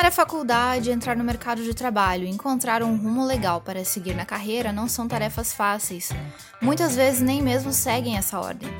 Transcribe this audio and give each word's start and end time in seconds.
Terminar 0.00 0.14
a 0.14 0.26
faculdade, 0.26 0.90
entrar 0.90 1.14
no 1.14 1.22
mercado 1.22 1.62
de 1.62 1.74
trabalho 1.74 2.24
e 2.24 2.30
encontrar 2.30 2.82
um 2.82 2.96
rumo 2.96 3.22
legal 3.22 3.60
para 3.60 3.84
seguir 3.84 4.14
na 4.14 4.24
carreira 4.24 4.72
não 4.72 4.88
são 4.88 5.06
tarefas 5.06 5.52
fáceis. 5.52 6.08
Muitas 6.58 6.96
vezes 6.96 7.20
nem 7.20 7.42
mesmo 7.42 7.70
seguem 7.70 8.16
essa 8.16 8.40
ordem. 8.40 8.70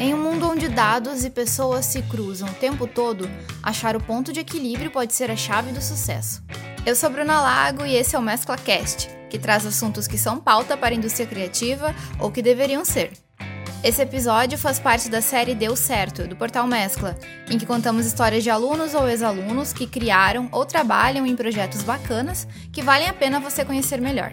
Em 0.00 0.12
um 0.12 0.20
mundo 0.20 0.50
onde 0.50 0.68
dados 0.68 1.24
e 1.24 1.30
pessoas 1.30 1.86
se 1.86 2.02
cruzam 2.02 2.48
o 2.48 2.54
tempo 2.54 2.88
todo, 2.88 3.30
achar 3.62 3.94
o 3.94 4.02
ponto 4.02 4.32
de 4.32 4.40
equilíbrio 4.40 4.90
pode 4.90 5.14
ser 5.14 5.30
a 5.30 5.36
chave 5.36 5.70
do 5.70 5.80
sucesso. 5.80 6.42
Eu 6.84 6.96
sou 6.96 7.10
Bruna 7.10 7.40
Lago 7.40 7.86
e 7.86 7.94
esse 7.94 8.16
é 8.16 8.18
o 8.18 8.22
Mescla 8.22 8.56
Cast, 8.56 9.08
que 9.30 9.38
traz 9.38 9.64
assuntos 9.64 10.08
que 10.08 10.18
são 10.18 10.40
pauta 10.40 10.76
para 10.76 10.92
a 10.92 10.98
indústria 10.98 11.28
criativa 11.28 11.94
ou 12.18 12.28
que 12.32 12.42
deveriam 12.42 12.84
ser. 12.84 13.12
Esse 13.82 14.02
episódio 14.02 14.58
faz 14.58 14.78
parte 14.78 15.08
da 15.08 15.22
série 15.22 15.54
Deu 15.54 15.74
Certo, 15.74 16.28
do 16.28 16.36
portal 16.36 16.66
Mescla, 16.66 17.16
em 17.48 17.56
que 17.56 17.64
contamos 17.64 18.04
histórias 18.04 18.44
de 18.44 18.50
alunos 18.50 18.92
ou 18.92 19.08
ex-alunos 19.08 19.72
que 19.72 19.86
criaram 19.86 20.50
ou 20.52 20.66
trabalham 20.66 21.26
em 21.26 21.34
projetos 21.34 21.82
bacanas 21.82 22.46
que 22.70 22.82
valem 22.82 23.08
a 23.08 23.14
pena 23.14 23.40
você 23.40 23.64
conhecer 23.64 23.98
melhor. 23.98 24.32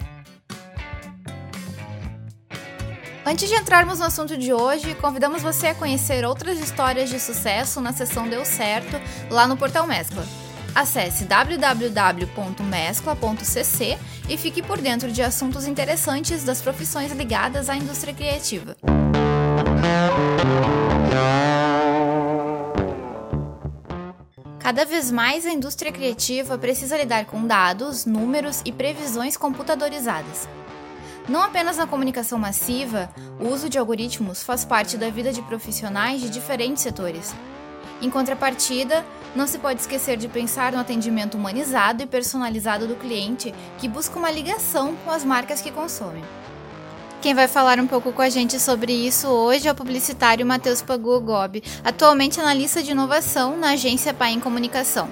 Antes 3.26 3.48
de 3.48 3.56
entrarmos 3.56 4.00
no 4.00 4.06
assunto 4.06 4.38
de 4.38 4.52
hoje, 4.52 4.94
convidamos 4.96 5.42
você 5.42 5.68
a 5.68 5.76
conhecer 5.76 6.26
outras 6.26 6.60
histórias 6.60 7.10
de 7.10 7.18
sucesso 7.18 7.80
na 7.80 7.94
seção 7.94 8.28
Deu 8.28 8.44
Certo 8.44 9.00
lá 9.30 9.48
no 9.48 9.56
portal 9.56 9.88
Mescla. 9.88 10.26
Acesse 10.76 11.24
www.mescla.cc 11.24 13.98
e 14.30 14.38
fique 14.38 14.62
por 14.62 14.82
dentro 14.82 15.10
de 15.10 15.24
assuntos 15.24 15.66
interessantes 15.66 16.44
das 16.44 16.62
profissões 16.62 17.14
ligadas 17.14 17.70
à 17.70 17.78
indústria 17.78 18.14
criativa. 18.14 18.76
Cada 24.68 24.84
vez 24.84 25.10
mais 25.10 25.46
a 25.46 25.54
indústria 25.54 25.94
criativa 25.94 26.58
precisa 26.58 26.98
lidar 26.98 27.24
com 27.24 27.48
dados, 27.48 28.06
números 28.06 28.62
e 28.66 28.72
previsões 28.74 29.38
computadorizadas. 29.38 30.46
Não 31.30 31.42
apenas 31.42 31.78
na 31.78 31.88
comunicação 31.88 32.38
massiva, 32.38 33.10
o 33.40 33.48
uso 33.48 33.70
de 33.70 33.78
algoritmos 33.78 34.44
faz 34.44 34.66
parte 34.66 34.98
da 34.98 35.10
vida 35.10 35.32
de 35.32 35.42
profissionais 35.44 36.20
de 36.20 36.30
diferentes 36.30 36.84
setores. 36.84 37.34
Em 38.02 38.10
contrapartida, 38.10 39.06
não 39.34 39.48
se 39.48 39.58
pode 39.58 39.80
esquecer 39.80 40.18
de 40.18 40.28
pensar 40.28 40.74
no 40.74 40.80
atendimento 40.80 41.38
humanizado 41.38 42.04
e 42.04 42.06
personalizado 42.06 42.88
do 42.88 42.98
cliente 42.98 43.56
que 43.78 43.88
busca 43.88 44.20
uma 44.20 44.30
ligação 44.30 44.98
com 45.06 45.12
as 45.12 45.24
marcas 45.24 45.62
que 45.62 45.72
consomem. 45.72 46.26
Quem 47.20 47.34
vai 47.34 47.48
falar 47.48 47.80
um 47.80 47.88
pouco 47.88 48.14
com 48.14 48.22
a 48.22 48.30
gente 48.30 48.60
sobre 48.60 48.94
isso 48.94 49.28
hoje 49.28 49.68
é 49.68 49.72
o 49.72 49.76
publicitário 49.76 50.46
Matheus 50.46 50.84
Paguogob, 50.84 51.64
atualmente 51.84 52.40
analista 52.40 52.84
de 52.84 52.92
inovação 52.92 53.58
na 53.58 53.72
agência 53.72 54.14
Pai 54.14 54.34
em 54.34 54.40
Comunicação. 54.40 55.10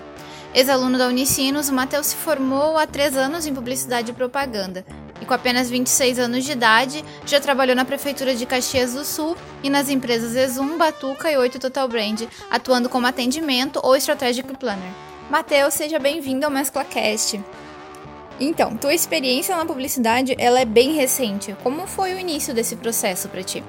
Ex-aluno 0.53 1.00
da 1.00 1.08
Unicinos, 1.08 1.67
o 1.67 1.73
Matheus 1.73 2.08
se 2.08 2.16
formou 2.16 2.78
há 2.78 2.86
três 2.86 3.17
anos 3.17 3.48
em 3.48 3.53
publicidade 3.53 4.11
e 4.11 4.14
propaganda 4.14 4.86
e, 5.20 5.26
com 5.26 5.33
apenas 5.33 5.67
26 5.70 6.20
anos 6.20 6.45
de 6.45 6.52
idade, 6.52 7.03
já 7.26 7.39
trabalhou 7.39 7.76
na 7.76 7.83
Prefeitura 7.83 8.36
de 8.36 8.45
Caxias 8.45 8.94
do 8.94 9.03
Sul 9.03 9.36
e 9.64 9.70
nas 9.70 9.89
empresas 9.89 10.36
Exum, 10.36 10.78
Batuca 10.78 11.31
e 11.31 11.38
8 11.38 11.58
Total 11.58 11.88
Brand, 11.88 12.22
atuando 12.52 12.88
como 12.88 13.08
atendimento 13.08 13.80
ou 13.83 13.95
strategic 13.95 14.56
planner. 14.58 14.92
Matheus, 15.30 15.73
seja 15.73 15.98
bem-vindo 15.98 16.45
ao 16.45 16.52
MesclaCast. 16.52 17.42
Então, 18.39 18.75
tua 18.75 18.94
experiência 18.94 19.55
na 19.55 19.66
publicidade, 19.66 20.36
ela 20.38 20.59
é 20.59 20.66
bem 20.66 20.94
recente. 20.94 21.55
Como 21.64 21.88
foi 21.88 22.14
o 22.14 22.19
início 22.19 22.53
desse 22.53 22.75
processo 22.75 23.30
para 23.30 23.44
ti? 23.44 23.64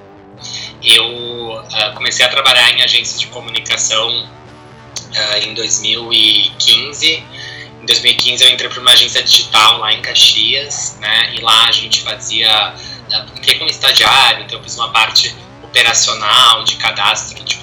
Eu 0.83 1.05
uh, 1.05 1.95
comecei 1.95 2.25
a 2.25 2.29
trabalhar 2.29 2.71
em 2.73 2.83
agências 2.83 3.21
de 3.21 3.29
comunicação 3.29 4.25
uh, 4.25 5.47
em 5.47 5.55
2015. 5.55 7.25
Em 7.83 7.87
2015 7.87 8.45
eu 8.45 8.51
entrei 8.51 8.69
para 8.69 8.81
uma 8.81 8.93
agência 8.93 9.23
digital 9.23 9.79
lá 9.79 9.93
em 9.93 10.03
Caxias, 10.03 10.99
né? 11.01 11.35
E 11.35 11.41
lá 11.41 11.69
a 11.69 11.73
gente 11.73 12.03
fazia, 12.03 12.75
uh, 12.75 13.39
entrei 13.39 13.59
como 13.59 13.71
estagiário, 13.71 14.45
então 14.45 14.59
eu 14.59 14.65
fiz 14.65 14.77
uma 14.77 14.91
parte 14.91 15.35
operacional 15.63 16.65
de 16.65 16.77
cadastro 16.77 17.43
de 17.45 17.57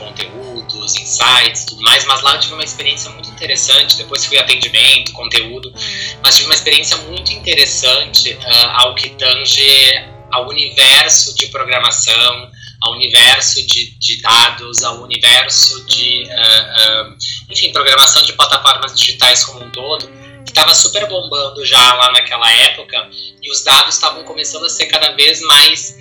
conteúdos, 0.83 0.95
insights, 0.95 1.66
tudo 1.66 1.81
mais, 1.81 2.05
mas 2.05 2.21
lá 2.21 2.35
eu 2.35 2.39
tive 2.39 2.53
uma 2.53 2.63
experiência 2.63 3.09
muito 3.11 3.29
interessante, 3.29 3.97
depois 3.97 4.25
fui 4.25 4.38
atendimento, 4.38 5.11
conteúdo, 5.13 5.73
mas 6.21 6.35
tive 6.35 6.47
uma 6.47 6.55
experiência 6.55 6.97
muito 6.97 7.31
interessante 7.31 8.33
uh, 8.33 8.69
ao 8.73 8.95
que 8.95 9.09
tange 9.09 10.13
ao 10.31 10.47
universo 10.49 11.35
de 11.35 11.47
programação, 11.47 12.51
ao 12.81 12.93
universo 12.93 13.66
de, 13.66 13.97
de 13.97 14.22
dados, 14.22 14.83
ao 14.83 15.01
universo 15.03 15.85
de, 15.85 16.23
uh, 16.23 17.11
uh, 17.11 17.17
enfim, 17.49 17.72
programação 17.72 18.22
de 18.23 18.33
plataformas 18.33 18.95
digitais 18.95 19.45
como 19.45 19.63
um 19.63 19.72
todo, 19.72 20.07
que 20.43 20.51
estava 20.51 20.75
super 20.75 21.07
bombando 21.07 21.66
já 21.66 21.93
lá 21.93 22.11
naquela 22.11 22.51
época, 22.51 23.09
e 23.41 23.51
os 23.51 23.63
dados 23.63 23.95
estavam 23.95 24.23
começando 24.23 24.66
a 24.66 24.69
ser 24.69 24.88
cada 24.88 25.11
vez 25.11 25.39
mais 25.41 25.97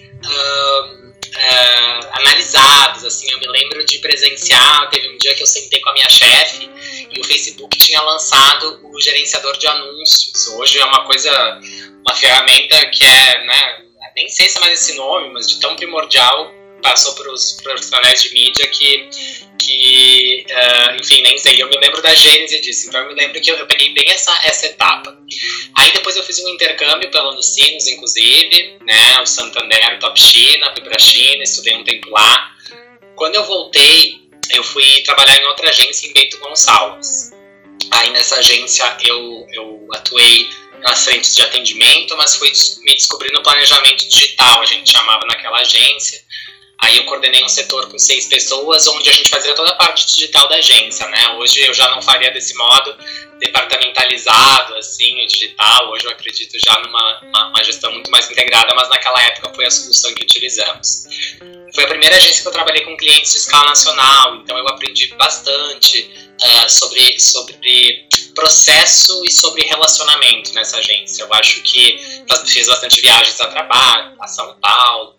uh, 1.37 2.09
analisados, 2.13 3.05
assim, 3.05 3.31
eu 3.31 3.39
me 3.39 3.49
lembro 3.49 3.85
de 3.85 3.99
presenciar, 3.99 4.89
teve 4.91 5.09
um 5.09 5.19
dia 5.19 5.35
que 5.35 5.43
eu 5.43 5.47
sentei 5.47 5.81
com 5.81 5.91
a 5.91 5.93
minha 5.95 6.09
chefe 6.09 6.71
e 7.11 7.21
o 7.21 7.25
Facebook 7.25 7.77
tinha 7.79 8.01
lançado 8.03 8.81
o 8.85 9.01
gerenciador 9.01 9.57
de 9.59 9.67
anúncios. 9.67 10.47
Hoje 10.49 10.79
é 10.79 10.85
uma 10.85 11.05
coisa, 11.05 11.61
uma 12.07 12.15
ferramenta 12.15 12.87
que 12.87 13.05
é, 13.05 13.45
né, 13.45 13.83
nem 14.17 14.29
sei 14.29 14.49
se 14.49 14.59
é 14.59 14.61
mais 14.61 14.81
esse 14.81 14.95
nome, 14.97 15.31
mas 15.33 15.49
de 15.49 15.61
tão 15.61 15.75
primordial 15.77 16.53
passou 16.83 17.15
para 17.15 17.33
os 17.33 17.53
profissionais 17.63 18.23
de 18.23 18.33
mídia 18.35 18.67
que, 18.69 19.09
que 19.65 20.45
uh, 20.49 21.01
enfim, 21.01 21.23
nem 21.23 21.39
sei. 21.39 21.63
Eu 21.63 21.69
me 21.69 21.79
lembro 21.79 22.03
da 22.03 22.15
gênese 22.15 22.61
disso, 22.61 22.89
então 22.89 23.01
eu 23.01 23.09
me 23.09 23.15
lembro 23.15 23.41
que 23.41 23.51
eu, 23.51 23.57
eu 23.57 23.67
peguei 23.67 23.93
bem 23.93 24.09
essa, 24.11 24.33
essa 24.45 24.67
etapa. 24.67 25.17
Aí 25.77 25.93
depois 25.93 26.17
eu 26.17 26.23
fiz 26.23 26.39
um 26.41 26.49
intercâmbio 26.49 27.11
pela 27.11 27.31
Unicinos, 27.33 27.87
inclusive, 27.87 28.77
né, 28.83 29.21
o 29.21 29.27
Santander, 29.27 29.99
Top 29.99 30.19
China, 30.21 30.73
fui 30.73 30.83
para 30.83 30.97
a 30.97 30.99
China, 30.99 31.43
estudei 31.43 31.77
um 31.77 31.85
tempo 31.85 32.11
lá. 32.11 32.53
Quando 33.17 33.37
eu 33.37 33.45
voltei, 33.45 34.21
eu 34.51 34.65
fui 34.65 35.03
trabalhar 35.03 35.41
em 35.41 35.47
outra 35.47 35.71
agência 35.71 36.09
em 36.09 36.13
Bento 36.13 36.39
Gonçalves. 36.39 37.31
Aí 37.91 38.11
nessa 38.11 38.37
agência 38.37 38.97
eu, 39.05 39.47
eu 39.53 39.89
atuei 39.95 40.49
nas 40.83 41.05
frentes 41.05 41.35
de 41.35 41.43
atendimento, 41.43 42.17
mas 42.17 42.35
fui 42.37 42.51
me 42.85 42.95
descobrindo 42.95 43.43
planejamento 43.43 44.09
digital, 44.09 44.61
a 44.61 44.67
gente 44.67 44.91
chamava 44.91 45.25
naquela 45.27 45.59
agência. 45.59 46.21
Aí 46.79 46.97
eu 46.97 47.05
coordenei 47.05 47.45
um 47.45 47.49
setor 47.49 47.89
com 47.89 47.99
seis 47.99 48.27
pessoas, 48.27 48.87
onde 48.89 49.09
a 49.09 49.13
gente 49.13 49.31
fazia 49.31 49.55
toda 49.55 49.71
a 49.71 49.77
parte 49.77 50.05
digital 50.07 50.49
da 50.49 50.57
agência, 50.57 51.07
né? 51.09 51.37
Hoje 51.39 51.61
eu 51.61 51.73
já 51.73 51.89
não 51.91 52.03
faria 52.03 52.31
desse 52.33 52.55
modo 52.55 52.97
departamentalizado, 53.39 54.75
assim, 54.77 55.15
digital. 55.27 55.91
Hoje 55.91 56.07
eu 56.07 56.11
acredito 56.11 56.59
já 56.59 56.79
numa 56.81 57.21
uma, 57.23 57.49
uma 57.49 57.65
gestão 57.65 57.93
muito 57.93 58.11
mais 58.11 58.31
integrada, 58.31 58.75
mas 58.75 58.89
naquela 58.89 59.21
época 59.23 59.53
foi 59.55 59.67
a 59.67 59.71
solução 59.71 60.15
que 60.15 60.23
utilizamos. 60.25 61.05
Foi 61.75 61.85
a 61.85 61.89
primeira 61.89 62.17
agência 62.17 62.43
que 62.43 62.49
eu 62.49 62.53
trabalhei 62.53 62.85
com 62.85 62.97
clientes 62.97 63.33
de 63.33 63.39
escala 63.39 63.67
nacional, 63.67 64.37
então 64.37 64.59
eu 64.59 64.69
aprendi 64.69 65.09
bastante 65.17 66.11
uh, 66.41 66.69
sobre, 66.69 67.19
sobre 67.19 68.09
processo 68.35 69.25
e 69.25 69.31
sobre 69.31 69.65
relacionamento 69.65 70.53
nessa 70.55 70.79
agência. 70.79 71.23
Eu 71.23 71.33
acho 71.35 71.63
que 71.63 71.99
fiz 72.47 72.67
bastante 72.67 73.01
viagens 73.01 73.41
a 73.41 73.49
trabalho, 73.49 74.15
a 74.21 74.27
São 74.27 74.55
Paulo, 74.61 75.17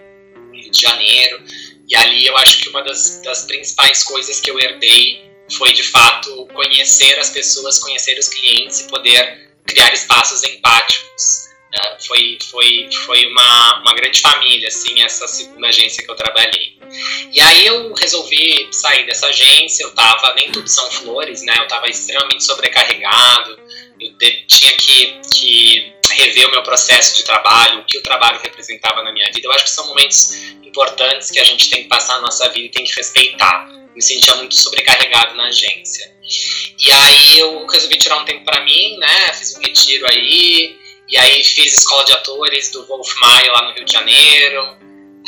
de 0.73 0.81
Janeiro. 0.81 1.43
E 1.89 1.95
ali 1.95 2.25
eu 2.25 2.35
acho 2.37 2.59
que 2.59 2.69
uma 2.69 2.81
das, 2.81 3.21
das 3.23 3.45
principais 3.45 4.03
coisas 4.03 4.39
que 4.39 4.49
eu 4.49 4.59
herdei 4.59 5.23
foi 5.57 5.73
de 5.73 5.83
fato 5.83 6.47
conhecer 6.53 7.17
as 7.19 7.29
pessoas, 7.29 7.79
conhecer 7.79 8.17
os 8.17 8.27
clientes 8.27 8.81
e 8.81 8.87
poder 8.87 9.51
criar 9.65 9.93
espaços 9.93 10.43
empáticos. 10.43 11.43
Uh, 11.73 12.05
foi 12.05 12.37
foi, 12.51 12.89
foi 13.05 13.25
uma, 13.27 13.81
uma 13.81 13.95
grande 13.95 14.21
família, 14.21 14.67
assim, 14.67 15.01
essa 15.01 15.27
segunda 15.27 15.67
agência 15.67 16.03
que 16.03 16.11
eu 16.11 16.15
trabalhei. 16.15 16.77
E 17.31 17.41
aí 17.41 17.65
eu 17.65 17.91
resolvi 17.93 18.67
sair 18.71 19.05
dessa 19.07 19.27
agência, 19.27 19.83
eu 19.83 19.89
estava 19.89 20.35
nem 20.35 20.51
tudo 20.51 20.67
são 20.67 20.89
flores, 20.91 21.41
né? 21.41 21.55
Eu 21.57 21.63
estava 21.63 21.87
extremamente 21.89 22.43
sobrecarregado, 22.43 23.59
eu 23.99 24.11
de, 24.13 24.43
tinha 24.47 24.71
que, 24.77 25.19
que 25.33 25.92
rever 26.13 26.47
o 26.47 26.51
meu 26.51 26.63
processo 26.63 27.15
de 27.15 27.23
trabalho, 27.23 27.79
o 27.79 27.85
que 27.85 27.97
o 27.97 28.03
trabalho 28.03 28.39
representava 28.41 29.03
na 29.03 29.11
minha 29.11 29.29
vida. 29.33 29.47
Eu 29.47 29.51
acho 29.51 29.65
que 29.65 29.71
são 29.71 29.87
momentos 29.87 30.33
importantes 30.63 31.29
que 31.31 31.39
a 31.39 31.43
gente 31.43 31.69
tem 31.69 31.83
que 31.83 31.89
passar 31.89 32.15
na 32.15 32.21
nossa 32.21 32.49
vida 32.49 32.65
e 32.65 32.69
tem 32.69 32.83
que 32.83 32.95
respeitar. 32.95 33.71
Me 33.95 34.01
sentia 34.01 34.35
muito 34.35 34.55
sobrecarregado 34.55 35.35
na 35.35 35.45
agência. 35.45 36.11
E 36.79 36.91
aí 36.91 37.39
eu 37.39 37.65
resolvi 37.67 37.97
tirar 37.97 38.17
um 38.17 38.25
tempo 38.25 38.43
para 38.43 38.63
mim, 38.63 38.97
né? 38.97 39.33
Fiz 39.33 39.55
um 39.55 39.59
retiro 39.59 40.07
aí, 40.07 40.75
e 41.07 41.17
aí 41.17 41.43
fiz 41.43 41.73
escola 41.73 42.03
de 42.05 42.13
atores 42.13 42.71
do 42.71 42.85
Wolf 42.87 43.13
Maia 43.19 43.51
lá 43.51 43.61
no 43.63 43.73
Rio 43.73 43.85
de 43.85 43.91
Janeiro. 43.91 44.77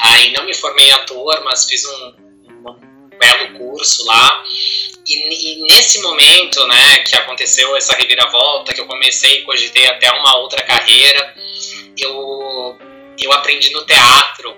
Aí 0.01 0.33
não 0.33 0.45
me 0.45 0.53
formei 0.53 0.91
ator, 0.91 1.43
mas 1.43 1.65
fiz 1.65 1.85
um, 1.85 2.24
belo 3.17 3.57
curso 3.57 4.05
lá. 4.05 4.43
E, 5.07 5.13
e, 5.15 5.61
nesse 5.63 6.01
momento, 6.01 6.65
né, 6.67 6.99
que 6.99 7.15
aconteceu 7.15 7.75
essa 7.75 7.95
reviravolta, 7.95 8.73
que 8.73 8.81
eu 8.81 8.87
comecei 8.87 9.39
e 9.39 9.43
cogitei 9.43 9.85
até 9.87 10.11
uma 10.11 10.37
outra 10.37 10.63
carreira, 10.63 11.35
eu, 11.97 12.77
eu 13.19 13.31
aprendi 13.31 13.71
no 13.71 13.85
teatro 13.85 14.55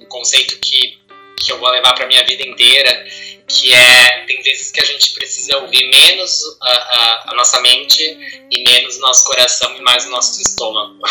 um 0.00 0.06
conceito 0.06 0.58
que, 0.60 0.98
que 1.38 1.52
eu 1.52 1.58
vou 1.58 1.70
levar 1.70 1.94
para 1.94 2.06
minha 2.06 2.24
vida 2.24 2.42
inteira, 2.42 3.06
que 3.50 3.74
é 3.74 4.24
tem 4.26 4.42
vezes 4.42 4.70
que 4.70 4.80
a 4.80 4.84
gente 4.84 5.12
precisa 5.12 5.58
ouvir 5.58 5.90
menos 5.90 6.40
a, 6.62 6.72
a, 6.72 7.30
a, 7.30 7.34
nossa 7.34 7.60
mente 7.60 8.02
e 8.50 8.62
menos 8.62 8.96
o 8.96 9.00
nosso 9.00 9.24
coração 9.24 9.76
e 9.76 9.80
mais 9.82 10.06
o 10.06 10.10
nosso 10.10 10.40
estômago. 10.40 10.98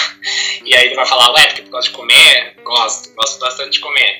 E 0.65 0.75
aí 0.75 0.87
ele 0.87 0.95
vai 0.95 1.05
falar, 1.05 1.31
ué, 1.33 1.47
porque 1.47 1.63
tu 1.63 1.71
gosta 1.71 1.89
de 1.89 1.97
comer? 1.97 2.55
Gosto, 2.63 3.11
gosto 3.15 3.39
bastante 3.39 3.71
de 3.71 3.79
comer. 3.79 4.19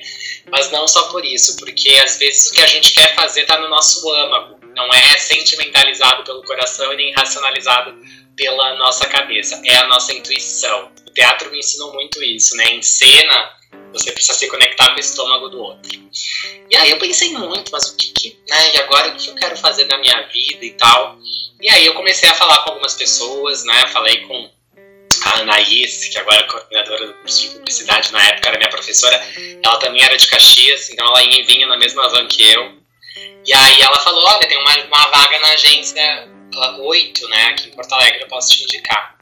Mas 0.50 0.70
não 0.72 0.88
só 0.88 1.04
por 1.04 1.24
isso, 1.24 1.54
porque 1.56 1.90
às 2.02 2.18
vezes 2.18 2.50
o 2.50 2.54
que 2.54 2.62
a 2.62 2.66
gente 2.66 2.92
quer 2.92 3.14
fazer 3.14 3.42
está 3.42 3.60
no 3.60 3.68
nosso 3.68 4.10
âmago, 4.12 4.58
não 4.74 4.92
é 4.92 5.18
sentimentalizado 5.18 6.24
pelo 6.24 6.42
coração 6.42 6.92
e 6.92 6.96
nem 6.96 7.12
racionalizado 7.12 7.94
pela 8.36 8.74
nossa 8.76 9.06
cabeça, 9.06 9.60
é 9.64 9.76
a 9.76 9.86
nossa 9.86 10.12
intuição. 10.12 10.90
O 11.06 11.12
teatro 11.12 11.50
me 11.52 11.58
ensinou 11.58 11.92
muito 11.92 12.20
isso, 12.24 12.56
né? 12.56 12.70
Em 12.70 12.82
cena, 12.82 13.52
você 13.92 14.12
precisa 14.12 14.38
se 14.38 14.48
conectar 14.48 14.90
com 14.90 14.96
o 14.96 15.00
estômago 15.00 15.48
do 15.48 15.60
outro. 15.60 15.90
E 16.68 16.76
aí 16.76 16.90
eu 16.90 16.98
pensei 16.98 17.30
muito, 17.32 17.70
mas 17.72 17.88
o 17.88 17.96
que, 17.96 18.12
que 18.12 18.38
né? 18.48 18.74
E 18.74 18.78
agora 18.78 19.08
o 19.08 19.16
que 19.16 19.28
eu 19.28 19.34
quero 19.34 19.56
fazer 19.56 19.84
na 19.86 19.98
minha 19.98 20.22
vida 20.28 20.64
e 20.64 20.72
tal? 20.72 21.18
E 21.60 21.68
aí 21.68 21.86
eu 21.86 21.94
comecei 21.94 22.28
a 22.28 22.34
falar 22.34 22.62
com 22.62 22.70
algumas 22.70 22.94
pessoas, 22.94 23.64
né? 23.64 23.86
Falei 23.88 24.26
com 24.26 24.50
a 25.22 25.40
Anaís, 25.40 26.08
que 26.08 26.18
agora 26.18 26.40
é 26.40 26.42
coordenadora 26.44 27.06
do 27.06 27.14
curso 27.14 27.42
de 27.42 27.48
publicidade, 27.50 28.12
na 28.12 28.26
época 28.28 28.48
era 28.48 28.58
minha 28.58 28.70
professora, 28.70 29.20
ela 29.62 29.76
também 29.78 30.02
era 30.02 30.16
de 30.16 30.26
Caxias, 30.26 30.88
então 30.90 31.06
ela 31.06 31.22
ia 31.22 31.40
e 31.40 31.44
vinha 31.44 31.66
na 31.66 31.76
mesma 31.76 32.08
van 32.08 32.26
que 32.26 32.42
eu. 32.42 32.80
E 33.44 33.52
aí 33.52 33.82
ela 33.82 33.98
falou, 34.00 34.24
olha, 34.24 34.46
tem 34.48 34.58
uma, 34.58 34.76
uma 34.84 35.08
vaga 35.08 35.38
na 35.40 35.52
agência 35.52 36.28
8, 36.78 37.28
né, 37.28 37.42
aqui 37.46 37.68
em 37.68 37.72
Porto 37.72 37.92
Alegre, 37.92 38.22
eu 38.22 38.28
posso 38.28 38.50
te 38.50 38.64
indicar. 38.64 39.19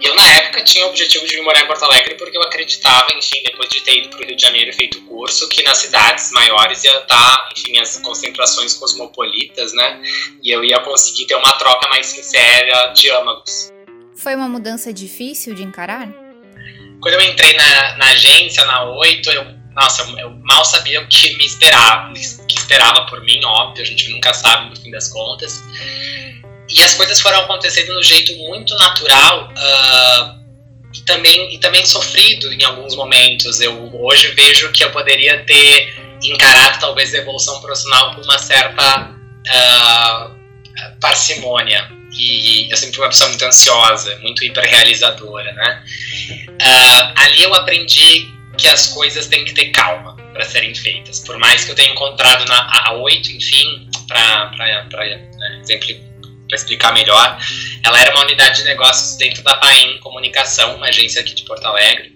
E 0.00 0.06
eu, 0.06 0.14
na 0.14 0.26
época, 0.34 0.62
tinha 0.64 0.86
o 0.86 0.90
objetivo 0.90 1.26
de 1.26 1.36
vir 1.36 1.42
morar 1.42 1.60
em 1.60 1.66
Porto 1.66 1.84
Alegre 1.84 2.14
porque 2.16 2.36
eu 2.36 2.42
acreditava, 2.42 3.12
enfim, 3.12 3.40
depois 3.44 3.68
de 3.68 3.80
ter 3.82 3.98
ido 3.98 4.08
para 4.08 4.22
o 4.22 4.26
Rio 4.26 4.36
de 4.36 4.42
Janeiro 4.42 4.70
e 4.70 4.72
feito 4.72 5.00
curso, 5.02 5.48
que 5.48 5.62
nas 5.62 5.78
cidades 5.78 6.30
maiores 6.32 6.82
ia 6.84 6.90
estar, 6.90 7.06
tá, 7.06 7.48
enfim, 7.56 7.78
as 7.78 7.96
concentrações 7.98 8.74
cosmopolitas, 8.74 9.72
né? 9.72 10.02
E 10.42 10.50
eu 10.50 10.64
ia 10.64 10.80
conseguir 10.80 11.26
ter 11.26 11.36
uma 11.36 11.52
troca 11.52 11.88
mais 11.88 12.06
sincera 12.06 12.88
de 12.88 13.10
âmagos. 13.10 13.72
Foi 14.16 14.34
uma 14.34 14.48
mudança 14.48 14.92
difícil 14.92 15.54
de 15.54 15.62
encarar? 15.62 16.08
Quando 17.00 17.14
eu 17.14 17.20
entrei 17.22 17.52
na, 17.54 17.96
na 17.96 18.10
agência, 18.10 18.64
na 18.64 18.84
8, 18.84 19.30
eu, 19.30 19.44
nossa, 19.74 20.02
eu 20.20 20.30
mal 20.44 20.64
sabia 20.64 21.00
o 21.00 21.08
que 21.08 21.36
me 21.36 21.44
esperava, 21.44 22.12
que 22.12 22.56
esperava 22.56 23.06
por 23.06 23.20
mim, 23.24 23.40
óbvio, 23.44 23.82
a 23.82 23.86
gente 23.86 24.08
nunca 24.10 24.32
sabe 24.32 24.70
no 24.70 24.76
fim 24.76 24.90
das 24.90 25.08
contas. 25.08 25.62
E 26.74 26.82
as 26.82 26.94
coisas 26.94 27.20
foram 27.20 27.40
acontecendo 27.40 27.98
um 27.98 28.02
jeito 28.02 28.34
muito 28.36 28.74
natural 28.76 29.48
uh, 29.50 30.42
e, 30.94 31.00
também, 31.02 31.54
e 31.54 31.58
também 31.58 31.84
sofrido 31.84 32.52
em 32.52 32.64
alguns 32.64 32.96
momentos. 32.96 33.60
Eu 33.60 33.90
hoje 33.94 34.28
vejo 34.28 34.72
que 34.72 34.82
eu 34.82 34.90
poderia 34.90 35.44
ter 35.44 35.94
encarado 36.22 36.80
talvez 36.80 37.14
a 37.14 37.18
evolução 37.18 37.60
profissional 37.60 38.14
com 38.14 38.22
uma 38.22 38.38
certa 38.38 39.10
uh, 39.10 40.30
parcimônia. 41.00 41.90
E 42.18 42.70
eu 42.70 42.76
sempre 42.76 42.96
fui 42.96 43.04
uma 43.04 43.10
pessoa 43.10 43.28
muito 43.28 43.44
ansiosa, 43.44 44.18
muito 44.22 44.44
hiperrealizadora, 44.44 45.52
né? 45.52 45.82
Uh, 46.48 47.12
ali 47.16 47.42
eu 47.42 47.54
aprendi 47.54 48.30
que 48.56 48.68
as 48.68 48.88
coisas 48.88 49.26
têm 49.26 49.44
que 49.44 49.54
ter 49.54 49.70
calma 49.70 50.14
para 50.32 50.44
serem 50.44 50.74
feitas. 50.74 51.20
Por 51.20 51.38
mais 51.38 51.64
que 51.64 51.70
eu 51.70 51.74
tenha 51.74 51.90
encontrado 51.90 52.44
na 52.46 52.90
A8, 52.90 53.30
enfim, 53.30 53.88
para 54.06 54.50
né, 54.56 55.60
exemplo 55.62 56.11
para 56.52 56.56
explicar 56.56 56.92
melhor. 56.92 57.38
Ela 57.82 57.98
era 57.98 58.10
uma 58.10 58.24
unidade 58.24 58.58
de 58.58 58.64
negócios 58.64 59.16
dentro 59.16 59.42
da 59.42 59.56
Paim 59.56 59.98
Comunicação, 60.00 60.76
uma 60.76 60.88
agência 60.88 61.22
aqui 61.22 61.34
de 61.34 61.44
Porto 61.44 61.64
Alegre. 61.64 62.14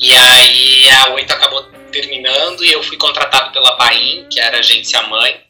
E 0.00 0.12
aí 0.12 0.90
a 0.90 1.10
Oito 1.10 1.32
acabou 1.32 1.62
terminando 1.92 2.64
e 2.64 2.72
eu 2.72 2.82
fui 2.82 2.96
contratado 2.96 3.52
pela 3.52 3.76
Paim, 3.76 4.26
que 4.28 4.40
era 4.40 4.58
agência 4.58 5.00
mãe, 5.02 5.40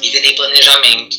e 0.00 0.10
virei 0.10 0.34
planejamento. 0.34 1.16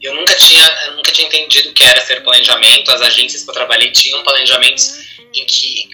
Eu 0.00 0.14
nunca 0.14 0.34
tinha, 0.36 0.64
eu 0.86 0.96
nunca 0.96 1.10
tinha 1.10 1.26
entendido 1.26 1.70
o 1.70 1.72
que 1.72 1.82
era 1.82 2.00
ser 2.00 2.22
planejamento. 2.22 2.92
As 2.92 3.00
agências 3.00 3.42
que 3.42 3.50
eu 3.50 3.54
trabalhei 3.54 3.90
tinham 3.90 4.22
planejamentos 4.22 5.00
em 5.34 5.44
que, 5.44 5.88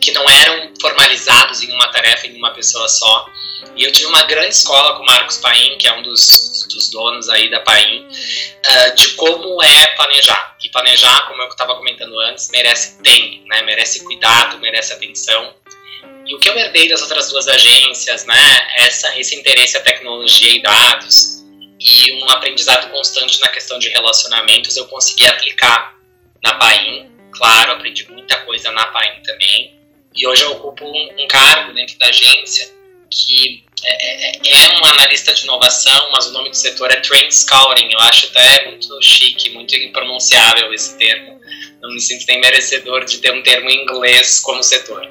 que 0.00 0.12
não 0.12 0.28
eram 0.28 0.72
formalizados 0.80 1.62
em 1.62 1.72
uma 1.72 1.88
tarefa, 1.88 2.26
em 2.26 2.36
uma 2.36 2.52
pessoa 2.52 2.88
só. 2.88 3.26
E 3.74 3.84
eu 3.84 3.92
tive 3.92 4.06
uma 4.06 4.22
grande 4.24 4.54
escola 4.54 4.96
com 4.96 5.02
o 5.02 5.06
Marcos 5.06 5.38
Paim, 5.38 5.76
que 5.78 5.86
é 5.86 5.92
um 5.92 6.02
dos, 6.02 6.66
dos 6.70 6.90
donos 6.90 7.28
aí 7.28 7.50
da 7.50 7.60
Paim, 7.60 8.06
uh, 8.06 8.94
de 8.94 9.08
como 9.10 9.62
é 9.62 9.86
planejar. 9.96 10.56
E 10.62 10.68
planejar, 10.70 11.28
como 11.28 11.42
eu 11.42 11.48
estava 11.48 11.74
comentando 11.74 12.18
antes, 12.20 12.50
merece 12.50 13.00
tempo, 13.02 13.46
né? 13.48 13.62
merece 13.62 14.02
cuidado, 14.04 14.58
merece 14.58 14.92
atenção. 14.92 15.54
E 16.26 16.34
o 16.34 16.38
que 16.38 16.48
eu 16.48 16.56
herdei 16.56 16.88
das 16.88 17.02
outras 17.02 17.30
duas 17.30 17.46
agências, 17.46 18.24
né? 18.24 18.68
Essa, 18.78 19.16
esse 19.18 19.36
interesse 19.36 19.76
à 19.76 19.80
tecnologia 19.80 20.50
e 20.50 20.60
dados 20.60 21.36
e 21.78 22.12
um 22.24 22.30
aprendizado 22.30 22.90
constante 22.90 23.40
na 23.40 23.48
questão 23.48 23.78
de 23.78 23.88
relacionamentos, 23.90 24.76
eu 24.76 24.86
consegui 24.86 25.26
aplicar 25.26 25.94
na 26.42 26.54
Paim. 26.54 27.10
Claro, 27.36 27.72
aprendi 27.72 28.10
muita 28.10 28.36
coisa 28.38 28.70
na 28.72 28.86
Paim 28.86 29.20
também. 29.22 29.74
E 30.14 30.26
hoje 30.26 30.42
eu 30.42 30.52
ocupo 30.52 30.84
um, 30.84 31.24
um 31.24 31.28
cargo 31.28 31.72
dentro 31.74 31.98
da 31.98 32.06
agência 32.06 32.74
que 33.10 33.64
é, 33.84 34.30
é, 34.30 34.40
é, 34.44 34.80
um 34.80 34.84
analista 34.86 35.32
de 35.32 35.44
inovação, 35.44 36.10
mas 36.10 36.26
o 36.26 36.32
nome 36.32 36.50
do 36.50 36.56
setor 36.56 36.90
é 36.90 36.96
Trend 36.96 37.32
Scouting. 37.32 37.88
Eu 37.92 38.00
acho 38.00 38.26
até 38.26 38.70
muito 38.70 38.88
chique, 39.02 39.50
muito 39.50 39.76
impronunciável 39.76 40.72
esse 40.72 40.96
termo. 40.98 41.38
Não 41.80 41.90
me 41.90 42.00
sinto 42.00 42.24
nem 42.26 42.40
merecedor 42.40 43.04
de 43.04 43.18
ter 43.18 43.32
um 43.32 43.42
termo 43.42 43.70
em 43.70 43.82
inglês 43.82 44.40
como 44.40 44.62
setor. 44.62 45.06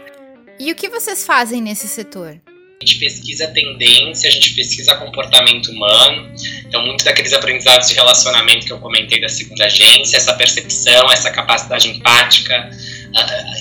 E 0.59 0.71
o 0.71 0.75
que 0.75 0.89
vocês 0.89 1.25
fazem 1.25 1.61
nesse 1.61 1.87
setor? 1.87 2.39
A 2.81 2.85
gente 2.85 2.99
pesquisa 2.99 3.47
tendência, 3.47 4.29
a 4.29 4.31
gente 4.31 4.53
pesquisa 4.53 4.95
comportamento 4.95 5.71
humano. 5.71 6.29
Então, 6.67 6.85
muitos 6.85 7.05
daqueles 7.05 7.31
aprendizados 7.31 7.87
de 7.87 7.93
relacionamento 7.93 8.65
que 8.65 8.73
eu 8.73 8.79
comentei 8.79 9.19
da 9.21 9.29
segunda 9.29 9.65
agência, 9.65 10.17
essa 10.17 10.33
percepção, 10.33 11.09
essa 11.09 11.31
capacidade 11.31 11.87
empática, 11.87 12.69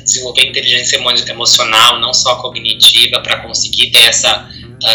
desenvolver 0.02 0.46
inteligência 0.46 0.96
emocional, 1.28 2.00
não 2.00 2.12
só 2.12 2.34
cognitiva, 2.36 3.20
para 3.20 3.38
conseguir 3.38 3.92
ter 3.92 4.06
essa 4.06 4.48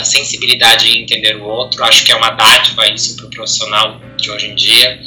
sensibilidade 0.03 0.89
em 0.89 1.03
entender 1.03 1.37
o 1.37 1.45
outro. 1.45 1.81
Acho 1.85 2.03
que 2.03 2.11
é 2.11 2.15
uma 2.15 2.31
dádiva 2.31 2.87
isso 2.89 3.15
para 3.15 3.25
o 3.25 3.29
profissional 3.29 4.01
de 4.17 4.29
hoje 4.29 4.47
em 4.47 4.55
dia. 4.55 4.99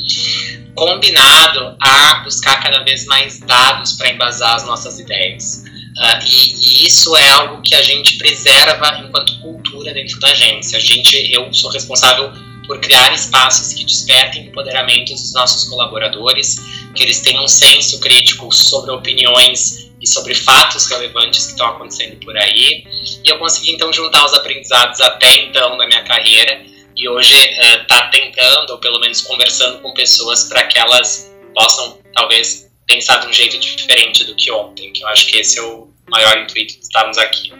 Combinado 0.75 1.77
a 1.79 2.23
buscar 2.25 2.63
cada 2.63 2.83
vez 2.83 3.05
mais 3.05 3.41
dados 3.41 3.93
para 3.93 4.11
embasar 4.11 4.55
as 4.55 4.65
nossas 4.65 4.99
ideias. 4.99 5.65
Uh, 5.99 6.25
e, 6.27 6.55
e, 6.55 6.87
isso 6.87 7.15
é 7.17 7.29
algo 7.31 7.61
que 7.63 7.75
a 7.75 7.83
gente 7.83 8.17
preserva 8.17 8.99
enquanto 8.99 9.39
cultura 9.41 9.93
dentro 9.93 10.19
da 10.21 10.29
agência. 10.29 10.79
A 10.79 10.81
gente, 10.81 11.31
eu 11.31 11.53
sou 11.53 11.71
responsável 11.71 12.33
por 12.67 12.81
criar 12.81 13.13
espaços 13.13 13.75
que 13.75 13.85
despertem 13.85 14.47
empoderamento 14.47 15.13
dos 15.13 15.33
nossos 15.35 15.69
colaboradores, 15.69 16.57
que 16.95 17.03
eles 17.03 17.21
tenham 17.21 17.45
um 17.45 17.49
senso 17.49 18.01
crítico 18.01 18.51
sobre 18.53 18.91
opiniões 18.93 19.91
e 20.01 20.07
sobre 20.07 20.35
fatos 20.35 20.87
relevantes 20.87 21.47
que 21.47 21.53
estão 21.53 21.67
acontecendo 21.67 22.17
por 22.25 22.37
aí. 22.37 22.85
E 23.25 23.29
eu 23.29 23.39
consegui 23.39 23.73
então 23.73 23.93
juntar 23.93 24.25
os 24.25 24.33
aprendizados 24.33 25.01
até 25.01 25.45
então 25.45 25.77
da 25.77 25.87
minha 25.87 26.03
carreira 26.05 26.63
e 26.97 27.09
hoje 27.09 27.35
está 27.35 28.07
uh, 28.07 28.11
tentando, 28.11 28.71
ou 28.71 28.79
pelo 28.79 29.01
menos 29.01 29.21
conversando 29.23 29.81
com 29.81 29.93
pessoas 29.93 30.45
para 30.45 30.65
que 30.65 30.79
elas 30.79 31.31
possam 31.55 31.99
talvez 32.15 32.72
pensar 32.87 33.19
de 33.19 33.29
um 33.29 33.33
jeito 33.33 33.59
diferente 33.59 34.25
do 34.25 34.35
que 34.35 34.51
ontem, 34.51 34.93
que 34.93 35.03
eu 35.03 35.09
acho 35.09 35.27
que 35.27 35.39
esse 35.39 35.59
é 35.59 35.63
o 35.63 35.89
maior 36.09 36.39
intuito 36.39 36.75
de 36.75 36.83
estarmos 36.83 37.19
aqui. 37.19 37.53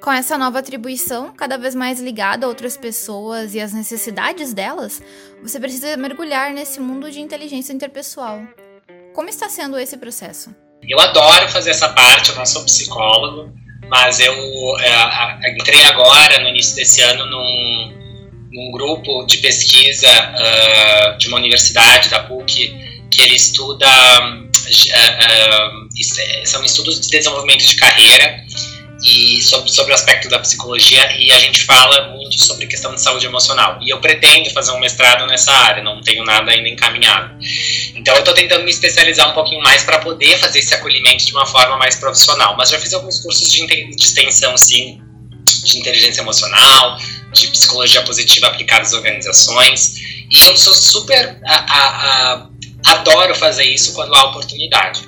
Com 0.00 0.12
essa 0.12 0.36
nova 0.36 0.58
atribuição, 0.58 1.32
cada 1.34 1.56
vez 1.56 1.74
mais 1.74 1.98
ligada 1.98 2.44
a 2.44 2.48
outras 2.48 2.76
pessoas 2.76 3.54
e 3.54 3.60
às 3.60 3.72
necessidades 3.72 4.52
delas, 4.52 5.02
você 5.42 5.58
precisa 5.58 5.96
mergulhar 5.96 6.52
nesse 6.52 6.78
mundo 6.78 7.10
de 7.10 7.20
inteligência 7.20 7.72
interpessoal. 7.72 8.42
Como 9.14 9.28
está 9.28 9.48
sendo 9.48 9.78
esse 9.78 9.96
processo? 9.96 10.54
Eu 10.86 11.00
adoro 11.00 11.48
fazer 11.48 11.70
essa 11.70 11.88
parte, 11.88 12.30
eu 12.30 12.36
não 12.36 12.44
sou 12.44 12.64
psicólogo, 12.64 13.50
mas 13.88 14.20
eu 14.20 14.34
é, 14.80 15.50
entrei 15.56 15.82
agora, 15.84 16.40
no 16.42 16.48
início 16.50 16.76
desse 16.76 17.00
ano, 17.00 17.24
num, 17.24 18.48
num 18.52 18.70
grupo 18.72 19.24
de 19.24 19.38
pesquisa 19.38 20.08
uh, 20.10 21.16
de 21.16 21.28
uma 21.28 21.38
universidade, 21.38 22.10
da 22.10 22.24
PUC, 22.24 22.83
que 23.14 23.22
ele 23.22 23.34
estuda, 23.34 23.86
uh, 23.86 24.44
uh, 24.44 25.88
são 26.44 26.64
estudos 26.64 27.00
de 27.00 27.08
desenvolvimento 27.08 27.66
de 27.66 27.76
carreira, 27.76 28.44
e 29.04 29.42
sobre, 29.42 29.70
sobre 29.70 29.92
o 29.92 29.94
aspecto 29.94 30.28
da 30.30 30.38
psicologia 30.38 31.14
e 31.18 31.30
a 31.30 31.38
gente 31.38 31.64
fala 31.64 32.08
muito 32.08 32.42
sobre 32.42 32.66
questão 32.66 32.94
de 32.94 33.02
saúde 33.02 33.26
emocional. 33.26 33.78
E 33.82 33.90
eu 33.90 34.00
pretendo 34.00 34.48
fazer 34.50 34.72
um 34.72 34.80
mestrado 34.80 35.26
nessa 35.26 35.52
área, 35.52 35.82
não 35.82 36.00
tenho 36.00 36.24
nada 36.24 36.50
ainda 36.50 36.68
encaminhado. 36.68 37.34
Então 37.94 38.14
eu 38.14 38.20
estou 38.20 38.34
tentando 38.34 38.64
me 38.64 38.70
especializar 38.70 39.30
um 39.30 39.34
pouquinho 39.34 39.62
mais 39.62 39.82
para 39.84 39.98
poder 39.98 40.38
fazer 40.38 40.60
esse 40.60 40.72
acolhimento 40.74 41.26
de 41.26 41.32
uma 41.32 41.44
forma 41.44 41.76
mais 41.76 41.96
profissional. 41.96 42.56
Mas 42.56 42.70
já 42.70 42.78
fiz 42.78 42.94
alguns 42.94 43.20
cursos 43.20 43.46
de, 43.50 43.66
de 43.66 44.02
extensão, 44.02 44.56
sim, 44.56 44.98
de 45.64 45.78
inteligência 45.78 46.22
emocional, 46.22 46.98
de 47.32 47.48
psicologia 47.48 48.02
positiva 48.02 48.46
aplicada 48.46 48.82
às 48.82 48.94
organizações. 48.94 49.96
E 50.30 50.40
eu 50.46 50.56
sou 50.56 50.74
super. 50.74 51.38
A, 51.44 51.54
a, 51.54 52.32
a, 52.32 52.48
adoro 52.84 53.34
fazer 53.34 53.64
isso 53.64 53.94
quando 53.94 54.14
há 54.14 54.24
oportunidade. 54.24 55.02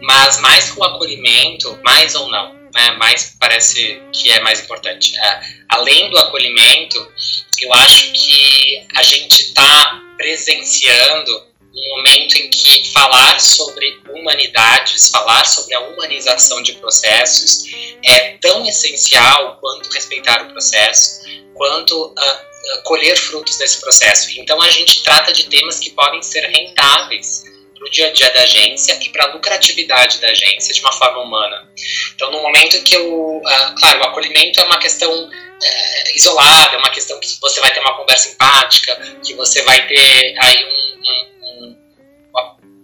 Mas 0.00 0.40
mais 0.40 0.70
que 0.70 0.78
o 0.78 0.84
acolhimento, 0.84 1.78
mais 1.84 2.14
ou 2.14 2.28
não, 2.30 2.54
né, 2.74 2.92
mais 2.92 3.36
parece 3.38 4.00
que 4.12 4.30
é 4.30 4.40
mais 4.40 4.60
importante. 4.60 5.16
É, 5.16 5.40
além 5.68 6.10
do 6.10 6.18
acolhimento, 6.18 7.10
eu 7.60 7.72
acho 7.72 8.12
que 8.12 8.86
a 8.94 9.02
gente 9.02 9.42
está 9.42 10.02
presenciando 10.16 11.46
um 11.74 11.96
momento 11.96 12.36
em 12.36 12.48
que 12.48 12.90
falar 12.92 13.38
sobre 13.38 14.00
humanidades, 14.10 15.08
falar 15.08 15.44
sobre 15.44 15.74
a 15.74 15.80
humanização 15.80 16.62
de 16.62 16.72
processos 16.74 17.64
é 18.02 18.38
tão 18.38 18.66
essencial 18.66 19.58
quanto 19.60 19.90
respeitar 19.90 20.42
o 20.42 20.52
processo, 20.52 21.22
quanto 21.54 22.06
uh, 22.06 22.55
colher 22.84 23.16
frutos 23.16 23.56
desse 23.56 23.80
processo. 23.80 24.28
Então 24.38 24.60
a 24.60 24.70
gente 24.70 25.02
trata 25.02 25.32
de 25.32 25.44
temas 25.44 25.78
que 25.78 25.90
podem 25.90 26.22
ser 26.22 26.46
rentáveis 26.46 27.44
para 27.76 27.86
o 27.86 27.90
dia 27.90 28.08
a 28.08 28.10
dia 28.10 28.30
da 28.30 28.42
agência 28.42 28.98
e 29.02 29.08
para 29.10 29.24
a 29.24 29.32
lucratividade 29.32 30.18
da 30.18 30.28
agência 30.28 30.74
de 30.74 30.80
uma 30.80 30.92
forma 30.92 31.20
humana. 31.20 31.68
Então, 32.14 32.30
no 32.30 32.40
momento 32.40 32.82
que 32.82 32.96
eu. 32.96 33.36
Uh, 33.38 33.74
claro, 33.78 34.00
o 34.00 34.04
acolhimento 34.04 34.60
é 34.60 34.64
uma 34.64 34.78
questão 34.78 35.12
uh, 35.12 36.16
isolada, 36.16 36.76
é 36.76 36.78
uma 36.78 36.90
questão 36.90 37.18
que 37.20 37.28
você 37.40 37.60
vai 37.60 37.72
ter 37.72 37.80
uma 37.80 37.96
conversa 37.96 38.30
empática, 38.30 39.18
que 39.22 39.34
você 39.34 39.62
vai 39.62 39.86
ter 39.86 40.34
aí 40.38 40.64
um 40.64 40.95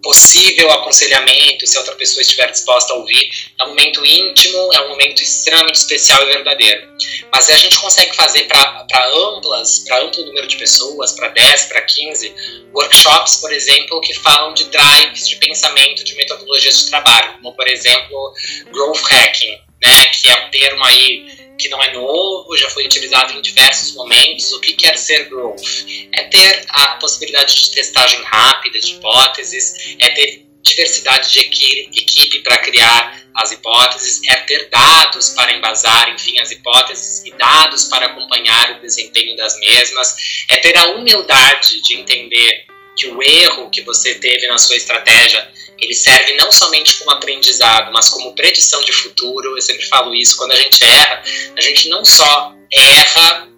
possível 0.03 0.71
aconselhamento, 0.73 1.67
se 1.67 1.79
outra 1.79 1.95
pessoa 1.95 2.21
estiver 2.23 2.51
disposta 2.51 2.93
a 2.93 2.97
ouvir. 2.97 3.31
É 3.59 3.65
um 3.65 3.69
momento 3.69 4.05
íntimo, 4.05 4.73
é 4.75 4.81
um 4.83 4.89
momento 4.89 5.23
extremamente 5.23 5.77
especial 5.77 6.23
e 6.23 6.27
verdadeiro. 6.27 6.89
Mas 7.33 7.49
a 7.49 7.57
gente 7.57 7.79
consegue 7.79 8.15
fazer 8.15 8.45
para 8.45 8.87
amplas, 9.15 9.81
para 9.81 10.01
amplo 10.01 10.25
número 10.27 10.47
de 10.47 10.57
pessoas, 10.57 11.13
para 11.13 11.29
10, 11.29 11.65
para 11.67 11.81
15, 11.81 12.35
workshops, 12.75 13.37
por 13.37 13.53
exemplo, 13.53 14.01
que 14.01 14.15
falam 14.15 14.53
de 14.55 14.65
drives 14.65 15.29
de 15.29 15.37
pensamento, 15.37 16.05
de 16.05 16.15
metodologias 16.15 16.79
de 16.79 16.91
trabalho, 16.91 17.35
como 17.35 17.55
por 17.55 17.69
exemplo, 17.69 18.35
growth 18.73 19.03
hacking, 19.11 19.59
né, 19.83 20.07
que 20.07 20.29
é 20.29 20.35
um 20.35 20.51
termo 20.51 20.85
aí 20.85 21.42
que 21.59 21.69
não 21.69 21.83
é 21.83 21.93
novo, 21.93 22.57
já 22.57 22.69
foi 22.71 22.85
utilizado 22.85 23.33
em 23.33 23.43
diversos 23.43 23.95
momentos. 23.95 24.53
O 24.53 24.61
que 24.61 24.73
quer 24.75 24.97
ser 24.99 25.29
growth? 25.29 25.85
É 26.13 26.25
ter 26.25 26.65
a 26.69 26.89
possibilidade 26.97 27.55
de 27.55 27.71
testagem 27.73 28.23
rápida 28.23 28.81
de 28.81 28.93
hipóteses, 28.93 29.97
é 29.99 30.11
ter 30.11 30.47
diversidade 30.63 31.33
de 31.33 31.41
equipe 31.41 32.41
para 32.43 32.59
criar 32.59 33.23
as 33.35 33.51
hipóteses, 33.51 34.21
é 34.29 34.37
ter 34.37 34.69
dados 34.69 35.31
para 35.31 35.53
embasar, 35.53 36.11
enfim, 36.11 36.39
as 36.39 36.51
hipóteses 36.51 37.25
e 37.25 37.33
dados 37.33 37.85
para 37.85 38.07
acompanhar 38.07 38.77
o 38.77 38.81
desempenho 38.81 39.37
das 39.37 39.59
mesmas, 39.59 40.17
é 40.49 40.57
ter 40.59 40.77
a 40.77 40.91
humildade 40.91 41.81
de 41.83 41.97
entender 41.97 42.67
que 42.97 43.07
o 43.09 43.23
erro 43.23 43.71
que 43.71 43.81
você 43.83 44.15
teve 44.17 44.47
na 44.49 44.59
sua 44.59 44.77
estratégia 44.77 45.51
ele 45.83 45.95
serve 45.95 46.35
não 46.35 46.53
somente 46.53 46.99
como 46.99 47.11
aprendizado, 47.11 47.93
mas 47.93 48.09
como 48.09 48.35
predição 48.35 48.83
de 48.85 48.93
futuro. 48.93 49.57
Eu 49.57 49.61
sempre 49.61 49.85
falo 49.87 50.15
isso, 50.15 50.37
quando 50.37 50.53
a 50.53 50.57
gente 50.57 50.85
erra, 50.85 51.23
a 51.57 51.61
gente 51.61 51.89
não 51.89 52.05
só 52.05 52.55
erra, 52.73 53.49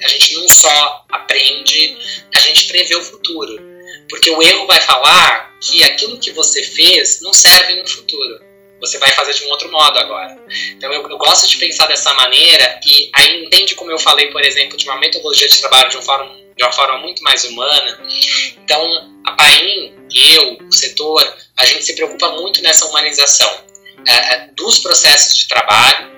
a 0.00 0.08
gente 0.08 0.34
não 0.34 0.48
só 0.48 1.04
aprende, 1.10 1.96
a 2.32 2.38
gente 2.38 2.68
prevê 2.68 2.94
o 2.94 3.02
futuro. 3.02 3.60
Porque 4.08 4.30
o 4.30 4.40
erro 4.40 4.64
vai 4.66 4.80
falar 4.80 5.56
que 5.60 5.82
aquilo 5.82 6.18
que 6.18 6.30
você 6.30 6.62
fez 6.62 7.20
não 7.20 7.32
serve 7.32 7.74
no 7.74 7.88
futuro. 7.88 8.40
Você 8.80 8.98
vai 8.98 9.10
fazer 9.12 9.32
de 9.34 9.44
um 9.44 9.50
outro 9.50 9.70
modo 9.70 9.98
agora. 9.98 10.36
Então 10.76 10.92
eu, 10.92 11.08
eu 11.08 11.18
gosto 11.18 11.48
de 11.48 11.56
pensar 11.56 11.86
dessa 11.86 12.12
maneira 12.14 12.80
e 12.86 13.10
aí 13.12 13.44
entende 13.44 13.74
como 13.74 13.90
eu 13.90 13.98
falei, 13.98 14.28
por 14.30 14.44
exemplo, 14.44 14.76
de 14.76 14.84
uma 14.84 14.98
metodologia 14.98 15.48
de 15.48 15.58
trabalho 15.58 15.88
de, 15.88 15.96
um 15.96 16.02
forma, 16.02 16.36
de 16.56 16.62
uma 16.62 16.72
forma 16.72 16.98
muito 16.98 17.22
mais 17.22 17.44
humana. 17.44 18.00
Então, 18.58 19.12
a 19.24 19.32
Paim, 19.32 19.94
eu, 20.14 20.58
o 20.66 20.72
setor, 20.72 21.36
a 21.56 21.64
gente 21.66 21.84
se 21.84 21.94
preocupa 21.94 22.30
muito 22.30 22.62
nessa 22.62 22.86
humanização 22.86 23.64
é, 24.06 24.34
é, 24.34 24.48
dos 24.56 24.80
processos 24.80 25.36
de 25.36 25.48
trabalho 25.48 26.10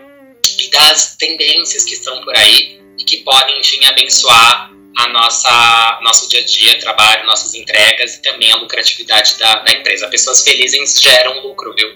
e 0.58 0.70
das 0.70 1.16
tendências 1.16 1.84
que 1.84 1.94
estão 1.94 2.22
por 2.22 2.36
aí 2.36 2.80
e 2.98 3.04
que 3.04 3.18
podem, 3.18 3.58
enfim, 3.60 3.84
abençoar 3.86 4.70
a 4.96 5.08
nossa 5.08 5.98
nosso 6.02 6.28
dia 6.28 6.40
a 6.40 6.44
dia, 6.44 6.78
trabalho, 6.78 7.26
nossas 7.26 7.54
entregas 7.54 8.14
e 8.14 8.22
também 8.22 8.52
a 8.52 8.56
lucratividade 8.56 9.36
da, 9.38 9.56
da 9.56 9.72
empresa. 9.72 10.08
Pessoas 10.08 10.42
felizes 10.42 11.00
geram 11.00 11.40
lucro, 11.40 11.74
viu? 11.74 11.88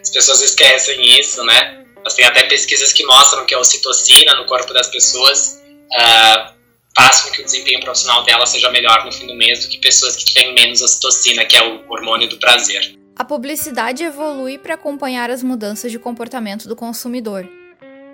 As 0.00 0.10
pessoas 0.10 0.40
esquecem 0.40 1.18
isso, 1.18 1.44
né? 1.44 1.84
Mas 2.02 2.14
tem 2.14 2.24
até 2.24 2.44
pesquisas 2.44 2.92
que 2.92 3.04
mostram 3.04 3.44
que 3.44 3.54
a 3.54 3.58
ocitocina 3.58 4.34
no 4.36 4.46
corpo 4.46 4.72
das 4.72 4.88
pessoas 4.88 5.62
uh, 5.92 6.55
faz 6.96 7.20
com 7.20 7.30
que 7.30 7.42
o 7.42 7.44
desempenho 7.44 7.80
profissional 7.80 8.24
dela 8.24 8.46
seja 8.46 8.70
melhor 8.70 9.04
no 9.04 9.12
fim 9.12 9.26
do 9.26 9.34
mês 9.34 9.64
do 9.64 9.68
que 9.68 9.78
pessoas 9.78 10.16
que 10.16 10.32
têm 10.32 10.54
menos 10.54 10.80
ocitocina, 10.80 11.44
que 11.44 11.56
é 11.56 11.62
o 11.62 11.84
hormônio 11.88 12.28
do 12.28 12.38
prazer. 12.38 12.96
A 13.14 13.24
publicidade 13.24 14.02
evolui 14.02 14.58
para 14.58 14.74
acompanhar 14.74 15.30
as 15.30 15.42
mudanças 15.42 15.92
de 15.92 15.98
comportamento 15.98 16.66
do 16.66 16.74
consumidor. 16.74 17.48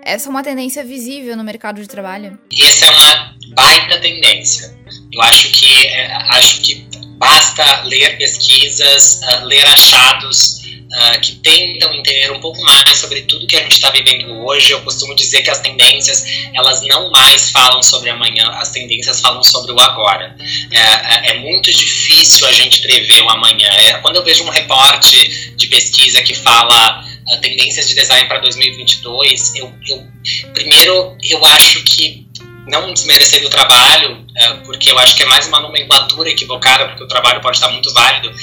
Essa 0.05 0.27
é 0.27 0.29
uma 0.29 0.43
tendência 0.43 0.83
visível 0.83 1.37
no 1.37 1.43
mercado 1.43 1.81
de 1.81 1.87
trabalho? 1.87 2.37
Essa 2.61 2.85
é 2.85 2.89
uma 2.89 3.35
baita 3.55 4.01
tendência. 4.01 4.77
Eu 5.11 5.21
acho 5.21 5.49
que 5.51 5.87
é, 5.87 6.13
acho 6.31 6.61
que 6.61 6.85
basta 7.17 7.83
ler 7.83 8.17
pesquisas, 8.17 9.21
uh, 9.23 9.45
ler 9.45 9.65
achados 9.67 10.62
uh, 10.93 11.19
que 11.19 11.33
tentam 11.35 11.93
entender 11.93 12.31
um 12.31 12.39
pouco 12.39 12.61
mais 12.61 12.99
sobre 12.99 13.21
tudo 13.23 13.47
que 13.47 13.55
a 13.55 13.63
gente 13.63 13.73
está 13.73 13.89
vivendo 13.89 14.45
hoje. 14.45 14.71
Eu 14.71 14.81
costumo 14.81 15.15
dizer 15.15 15.41
que 15.41 15.49
as 15.49 15.59
tendências 15.59 16.23
elas 16.53 16.81
não 16.83 17.09
mais 17.09 17.49
falam 17.49 17.81
sobre 17.81 18.09
amanhã, 18.09 18.49
as 18.51 18.69
tendências 18.69 19.19
falam 19.19 19.43
sobre 19.43 19.71
o 19.71 19.79
agora. 19.79 20.35
É, 20.71 20.79
é, 20.79 21.31
é 21.31 21.33
muito 21.39 21.71
difícil 21.71 22.47
a 22.47 22.51
gente 22.51 22.81
prever 22.81 23.21
o 23.23 23.29
amanhã. 23.29 23.69
É, 23.69 23.93
quando 23.95 24.17
eu 24.17 24.23
vejo 24.23 24.43
um 24.43 24.49
reporte 24.49 25.53
de 25.55 25.67
pesquisa 25.67 26.21
que 26.21 26.33
fala 26.33 27.01
uh, 27.01 27.41
tendências 27.41 27.87
de 27.87 27.95
design 27.95 28.27
para 28.27 28.39
2022, 28.39 29.55
eu, 29.55 29.73
eu 29.89 30.07
primeiro 30.53 31.17
eu 31.23 31.43
acho 31.45 31.83
que 31.83 32.27
não 32.67 32.93
desmerecendo 32.93 33.47
o 33.47 33.49
trabalho, 33.49 34.25
é, 34.35 34.47
porque 34.65 34.89
eu 34.89 34.97
acho 34.97 35.15
que 35.15 35.23
é 35.23 35.25
mais 35.25 35.47
uma 35.47 35.59
nomenclatura 35.59 36.29
equivocada, 36.29 36.87
porque 36.87 37.03
o 37.03 37.07
trabalho 37.07 37.41
pode 37.41 37.57
estar 37.57 37.69
muito 37.69 37.93
válido, 37.93 38.33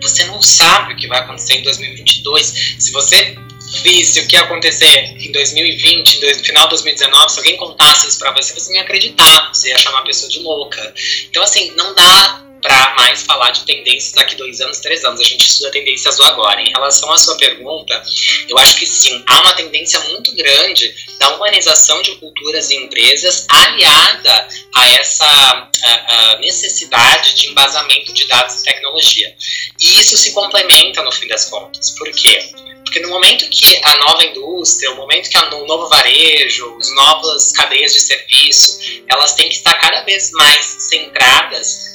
você 0.00 0.24
não 0.24 0.40
sabe 0.42 0.94
o 0.94 0.96
que 0.96 1.06
vai 1.06 1.20
acontecer 1.20 1.54
em 1.54 1.62
2022. 1.62 2.76
Se 2.78 2.92
você 2.92 3.36
visse 3.82 4.20
o 4.20 4.26
que 4.26 4.36
ia 4.36 4.42
acontecer 4.42 5.16
em 5.18 5.30
2020, 5.32 6.20
no 6.20 6.44
final 6.44 6.64
de 6.64 6.70
2019, 6.70 7.32
se 7.32 7.38
alguém 7.38 7.56
contasse 7.56 8.08
isso 8.08 8.18
para 8.18 8.32
você, 8.32 8.52
você 8.52 8.68
não 8.70 8.76
ia 8.76 8.82
acreditar, 8.82 9.50
você 9.52 9.68
ia 9.68 9.78
chamar 9.78 10.00
a 10.00 10.04
pessoa 10.04 10.28
de 10.30 10.40
louca. 10.40 10.94
Então, 11.28 11.42
assim, 11.42 11.72
não 11.76 11.94
dá 11.94 12.49
para 12.60 12.94
mais 12.94 13.22
falar 13.22 13.50
de 13.50 13.64
tendências 13.64 14.12
daqui 14.12 14.36
dois 14.36 14.60
anos, 14.60 14.78
três 14.78 15.04
anos. 15.04 15.20
A 15.20 15.24
gente 15.24 15.48
estuda 15.48 15.70
tendências 15.70 16.16
do 16.16 16.24
agora. 16.24 16.60
Em 16.60 16.70
relação 16.70 17.12
à 17.12 17.18
sua 17.18 17.36
pergunta, 17.36 18.02
eu 18.48 18.58
acho 18.58 18.76
que 18.76 18.86
sim, 18.86 19.22
há 19.26 19.40
uma 19.40 19.54
tendência 19.54 19.98
muito 20.00 20.34
grande 20.34 20.94
da 21.18 21.36
humanização 21.36 22.02
de 22.02 22.14
culturas 22.16 22.70
e 22.70 22.76
empresas 22.76 23.46
aliada 23.48 24.48
a 24.74 24.88
essa 24.92 25.26
a, 25.26 26.32
a 26.32 26.38
necessidade 26.38 27.34
de 27.34 27.48
embasamento 27.48 28.12
de 28.12 28.26
dados 28.26 28.60
e 28.60 28.64
tecnologia. 28.64 29.34
E 29.80 29.98
isso 29.98 30.16
se 30.16 30.32
complementa 30.32 31.02
no 31.02 31.12
fim 31.12 31.26
das 31.26 31.46
contas. 31.46 31.90
Por 31.90 32.10
quê? 32.12 32.50
Porque 32.84 33.00
no 33.00 33.08
momento 33.08 33.48
que 33.50 33.80
a 33.84 33.96
nova 33.98 34.24
indústria, 34.24 34.90
o 34.90 34.96
momento 34.96 35.30
que 35.30 35.38
o 35.38 35.66
novo 35.66 35.88
varejo, 35.88 36.76
as 36.80 36.92
novas 36.94 37.52
cadeias 37.52 37.92
de 37.92 38.00
serviço, 38.00 38.80
elas 39.06 39.34
têm 39.34 39.48
que 39.48 39.54
estar 39.54 39.74
cada 39.74 40.02
vez 40.02 40.30
mais 40.32 40.64
centradas 40.90 41.89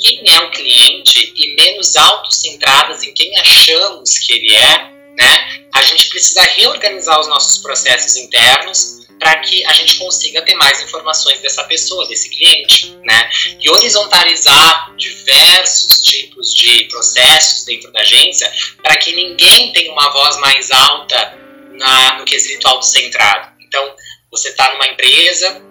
quem 0.00 0.22
é 0.26 0.40
o 0.40 0.50
cliente 0.50 1.32
e 1.36 1.54
menos 1.54 1.94
autocentradas 1.94 3.02
em 3.02 3.12
quem 3.12 3.38
achamos 3.38 4.18
que 4.18 4.32
ele 4.32 4.54
é, 4.54 4.90
né? 5.16 5.62
A 5.72 5.82
gente 5.82 6.08
precisa 6.08 6.42
reorganizar 6.42 7.20
os 7.20 7.28
nossos 7.28 7.58
processos 7.58 8.16
internos 8.16 9.00
para 9.18 9.36
que 9.40 9.64
a 9.66 9.72
gente 9.74 9.96
consiga 9.96 10.40
ter 10.42 10.54
mais 10.54 10.82
informações 10.82 11.40
dessa 11.40 11.62
pessoa, 11.64 12.08
desse 12.08 12.30
cliente, 12.30 12.96
né? 13.04 13.30
E 13.60 13.68
horizontalizar 13.68 14.96
diversos 14.96 16.00
tipos 16.00 16.54
de 16.54 16.84
processos 16.84 17.64
dentro 17.64 17.92
da 17.92 18.00
agência 18.00 18.50
para 18.82 18.96
que 18.96 19.12
ninguém 19.12 19.72
tenha 19.72 19.92
uma 19.92 20.10
voz 20.10 20.38
mais 20.38 20.70
alta 20.70 21.38
na, 21.72 22.18
no 22.18 22.24
quesito 22.24 22.66
autocentrado. 22.66 23.52
Então, 23.60 23.94
você 24.30 24.48
está 24.48 24.72
numa 24.72 24.86
empresa 24.86 25.62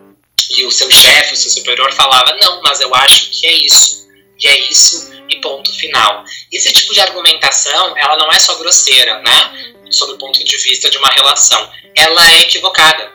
e 0.51 0.65
o 0.65 0.71
seu 0.71 0.89
chefe, 0.91 1.33
o 1.33 1.37
seu 1.37 1.51
superior 1.51 1.91
falava, 1.93 2.35
não, 2.35 2.61
mas 2.61 2.79
eu 2.79 2.93
acho 2.93 3.29
que 3.31 3.47
é 3.47 3.53
isso 3.53 4.08
e 4.39 4.47
é 4.47 4.59
isso 4.69 5.11
e 5.29 5.39
ponto 5.41 5.71
final. 5.73 6.23
Esse 6.51 6.73
tipo 6.73 6.93
de 6.93 7.01
argumentação, 7.01 7.95
ela 7.97 8.17
não 8.17 8.31
é 8.31 8.39
só 8.39 8.55
grosseira, 8.55 9.21
né? 9.21 9.73
Sob 9.91 10.13
o 10.13 10.17
ponto 10.17 10.43
de 10.43 10.57
vista 10.57 10.89
de 10.89 10.97
uma 10.97 11.09
relação. 11.09 11.69
Ela 11.95 12.31
é 12.33 12.41
equivocada. 12.41 13.11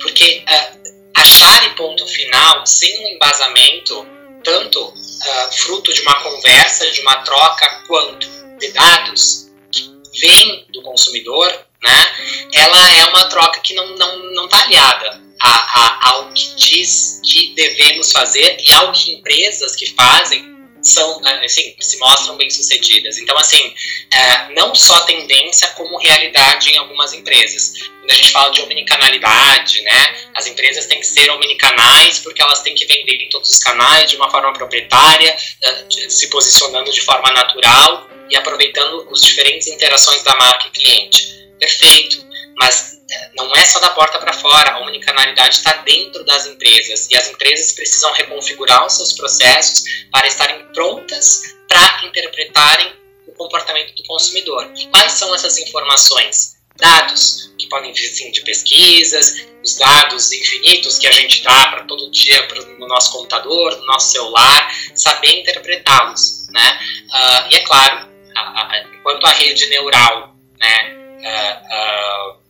Porque 0.00 0.44
uh, 0.48 1.10
achar 1.14 1.66
e 1.66 1.70
ponto 1.70 2.06
final, 2.06 2.66
sem 2.66 2.98
um 3.00 3.14
embasamento, 3.14 4.06
tanto 4.44 4.84
uh, 4.84 5.52
fruto 5.52 5.92
de 5.92 6.02
uma 6.02 6.22
conversa, 6.22 6.90
de 6.90 7.00
uma 7.00 7.16
troca, 7.22 7.82
quanto 7.86 8.28
de 8.58 8.68
dados 8.72 9.50
que 9.72 9.90
vêm 10.20 10.66
do 10.72 10.82
consumidor, 10.82 11.48
né? 11.82 12.14
Ela 12.54 12.90
é 12.96 13.04
uma 13.06 13.24
troca 13.24 13.60
que 13.60 13.74
não 13.74 13.92
está 13.92 14.06
não, 14.06 14.32
não 14.34 14.48
tá 14.48 14.62
aliada 14.62 15.20
a, 15.40 15.50
a, 15.50 16.10
ao 16.10 16.32
que 16.32 16.54
diz 16.54 17.20
que 17.24 17.54
devemos 17.54 18.12
fazer 18.12 18.56
e 18.60 18.72
ao 18.72 18.92
que 18.92 19.12
empresas 19.12 19.76
que 19.76 19.94
fazem 19.94 20.55
são, 20.86 21.20
assim, 21.44 21.74
se 21.78 21.98
mostram 21.98 22.36
bem-sucedidas. 22.36 23.18
Então, 23.18 23.36
assim, 23.38 23.74
é, 24.12 24.54
não 24.54 24.74
só 24.74 25.00
tendência, 25.00 25.68
como 25.70 25.98
realidade 25.98 26.70
em 26.70 26.78
algumas 26.78 27.12
empresas. 27.12 27.72
Quando 28.00 28.10
a 28.10 28.14
gente 28.14 28.32
fala 28.32 28.50
de 28.50 28.60
omnicanalidade, 28.62 29.82
né, 29.82 30.16
as 30.34 30.46
empresas 30.46 30.86
têm 30.86 31.00
que 31.00 31.06
ser 31.06 31.30
omnicanais 31.30 32.20
porque 32.20 32.40
elas 32.40 32.62
têm 32.62 32.74
que 32.74 32.86
vender 32.86 33.22
em 33.22 33.28
todos 33.28 33.50
os 33.50 33.58
canais 33.58 34.10
de 34.10 34.16
uma 34.16 34.30
forma 34.30 34.52
proprietária, 34.52 35.36
é, 35.62 35.84
se 36.08 36.28
posicionando 36.30 36.90
de 36.92 37.00
forma 37.00 37.30
natural 37.32 38.08
e 38.30 38.36
aproveitando 38.36 39.08
as 39.12 39.20
diferentes 39.20 39.66
interações 39.66 40.22
da 40.22 40.34
marca 40.36 40.68
e 40.68 40.70
cliente. 40.70 41.36
Perfeito, 41.58 42.24
mas 42.56 42.95
não 43.34 43.54
é 43.54 43.64
só 43.64 43.78
da 43.78 43.90
porta 43.90 44.18
para 44.18 44.32
fora, 44.32 44.72
a 44.72 44.80
omnicanalidade 44.80 45.56
está 45.56 45.72
dentro 45.82 46.24
das 46.24 46.46
empresas 46.46 47.08
e 47.10 47.16
as 47.16 47.28
empresas 47.28 47.72
precisam 47.72 48.12
reconfigurar 48.12 48.84
os 48.84 48.94
seus 48.94 49.12
processos 49.12 49.84
para 50.10 50.26
estarem 50.26 50.66
prontas 50.72 51.42
para 51.68 52.06
interpretarem 52.06 52.92
o 53.26 53.32
comportamento 53.32 53.94
do 53.94 54.02
consumidor. 54.04 54.70
E 54.76 54.86
quais 54.88 55.12
são 55.12 55.34
essas 55.34 55.58
informações? 55.58 56.56
Dados, 56.76 57.54
que 57.56 57.68
podem 57.68 57.92
vir 57.92 58.08
sim, 58.08 58.30
de 58.30 58.42
pesquisas, 58.42 59.46
os 59.64 59.76
dados 59.76 60.30
infinitos 60.30 60.98
que 60.98 61.06
a 61.06 61.12
gente 61.12 61.42
dá 61.42 61.68
para 61.68 61.84
todo 61.84 62.10
dia 62.10 62.46
no 62.78 62.86
nosso 62.86 63.12
computador, 63.12 63.76
no 63.78 63.86
nosso 63.86 64.12
celular, 64.12 64.70
saber 64.94 65.40
interpretá-los. 65.40 66.48
Né? 66.50 66.78
Uh, 67.08 67.48
e 67.50 67.56
é 67.56 67.60
claro, 67.60 68.08
a, 68.36 68.40
a, 68.40 68.84
enquanto 68.94 69.26
a 69.26 69.30
rede 69.30 69.66
neural 69.68 70.36
né, 70.60 70.94
uh, 71.20 72.34
uh, 72.34 72.45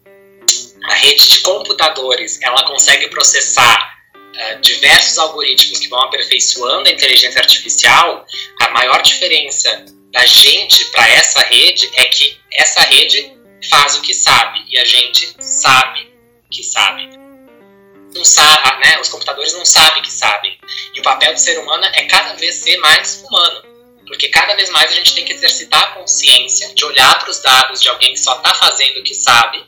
a 0.84 0.94
rede 0.94 1.28
de 1.28 1.40
computadores 1.40 2.40
ela 2.42 2.64
consegue 2.66 3.08
processar 3.08 3.98
uh, 4.14 4.60
diversos 4.60 5.18
algoritmos 5.18 5.78
que 5.78 5.88
vão 5.88 6.02
aperfeiçoando 6.02 6.88
a 6.88 6.92
inteligência 6.92 7.40
artificial, 7.40 8.24
a 8.60 8.70
maior 8.70 9.02
diferença 9.02 9.84
da 10.12 10.24
gente 10.24 10.84
para 10.86 11.08
essa 11.08 11.40
rede 11.40 11.90
é 11.94 12.04
que 12.06 12.38
essa 12.52 12.80
rede 12.82 13.32
faz 13.68 13.96
o 13.96 14.02
que 14.02 14.14
sabe 14.14 14.64
e 14.70 14.78
a 14.78 14.84
gente 14.84 15.34
sabe 15.40 16.12
que 16.50 16.62
sabe. 16.62 17.08
Não 18.14 18.24
sabe 18.24 18.80
né? 18.80 19.00
Os 19.00 19.08
computadores 19.08 19.52
não 19.52 19.64
sabem 19.64 20.02
que 20.02 20.12
sabem. 20.12 20.58
E 20.94 21.00
o 21.00 21.02
papel 21.02 21.34
do 21.34 21.40
ser 21.40 21.58
humano 21.58 21.84
é 21.84 22.04
cada 22.04 22.34
vez 22.34 22.54
ser 22.56 22.78
mais 22.78 23.22
humano. 23.22 23.62
Porque 24.06 24.28
cada 24.28 24.54
vez 24.54 24.70
mais 24.70 24.90
a 24.92 24.94
gente 24.94 25.14
tem 25.14 25.24
que 25.24 25.32
exercitar 25.32 25.82
a 25.82 25.86
consciência 25.88 26.72
de 26.74 26.84
olhar 26.84 27.18
para 27.18 27.30
os 27.30 27.40
dados 27.42 27.82
de 27.82 27.88
alguém 27.88 28.12
que 28.12 28.20
só 28.20 28.36
está 28.36 28.54
fazendo 28.54 29.00
o 29.00 29.02
que 29.02 29.14
sabe 29.14 29.66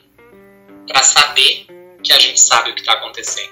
para 0.89 1.03
saber 1.03 1.67
que 2.03 2.11
a 2.11 2.19
gente 2.19 2.41
sabe 2.41 2.71
o 2.71 2.75
que 2.75 2.81
está 2.81 2.93
acontecendo. 2.93 3.51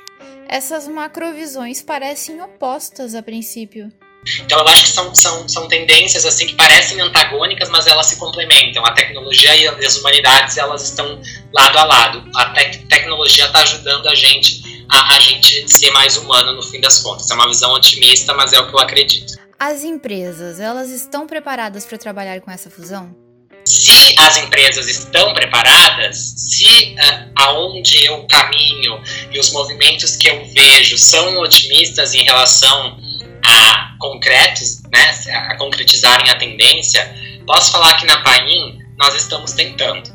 Essas 0.50 0.88
macrovisões 0.88 1.82
parecem 1.82 2.42
opostas 2.42 3.14
a 3.14 3.22
princípio. 3.22 3.92
Então 4.42 4.60
eu 4.60 4.68
acho 4.68 4.84
que 4.84 4.90
são, 4.90 5.16
são, 5.16 5.48
são 5.48 5.68
tendências 5.68 6.26
assim 6.26 6.48
que 6.48 6.56
parecem 6.56 7.00
antagônicas, 7.00 7.70
mas 7.70 7.88
elas 7.88 8.08
se 8.08 8.18
complementam. 8.18 8.86
A 8.86 8.92
tecnologia 8.92 9.56
e 9.56 9.86
as 9.86 9.98
humanidades 9.98 10.58
elas 10.58 10.84
estão 10.84 11.22
lado 11.54 11.78
a 11.78 11.86
lado. 11.86 12.30
A 12.36 12.54
te 12.54 12.80
tecnologia 12.88 13.46
está 13.46 13.62
ajudando 13.62 14.08
a 14.08 14.16
gente 14.16 14.86
a, 14.90 15.16
a 15.16 15.20
gente 15.20 15.70
ser 15.72 15.92
mais 15.92 16.18
humano 16.18 16.54
no 16.54 16.64
fim 16.64 16.82
das 16.82 17.00
contas. 17.00 17.30
É 17.30 17.34
uma 17.36 17.48
visão 17.48 17.72
otimista, 17.74 18.34
mas 18.34 18.52
é 18.52 18.60
o 18.60 18.68
que 18.68 18.76
eu 18.76 18.80
acredito. 18.80 19.34
As 19.60 19.84
empresas, 19.84 20.60
elas 20.60 20.90
estão 20.90 21.26
preparadas 21.26 21.86
para 21.86 21.98
trabalhar 21.98 22.40
com 22.42 22.52
essa 22.52 22.70
fusão? 22.70 23.27
Se 23.68 24.16
as 24.20 24.38
empresas 24.38 24.88
estão 24.88 25.34
preparadas, 25.34 26.34
se 26.38 26.96
uh, 26.96 27.32
aonde 27.36 28.06
eu 28.06 28.24
caminho 28.24 29.02
e 29.32 29.40
os 29.40 29.52
movimentos 29.52 30.16
que 30.16 30.30
eu 30.30 30.46
vejo 30.54 30.98
são 30.98 31.38
otimistas 31.40 32.14
em 32.14 32.24
relação 32.24 32.98
a 33.44 33.96
concretos, 34.00 34.84
né, 34.92 35.12
a 35.50 35.56
concretizarem 35.58 36.30
a 36.30 36.36
tendência, 36.36 37.14
posso 37.46 37.72
falar 37.72 37.96
que 37.96 38.06
na 38.06 38.22
Paim 38.22 38.80
nós 38.98 39.16
estamos 39.16 39.52
tentando. 39.52 40.10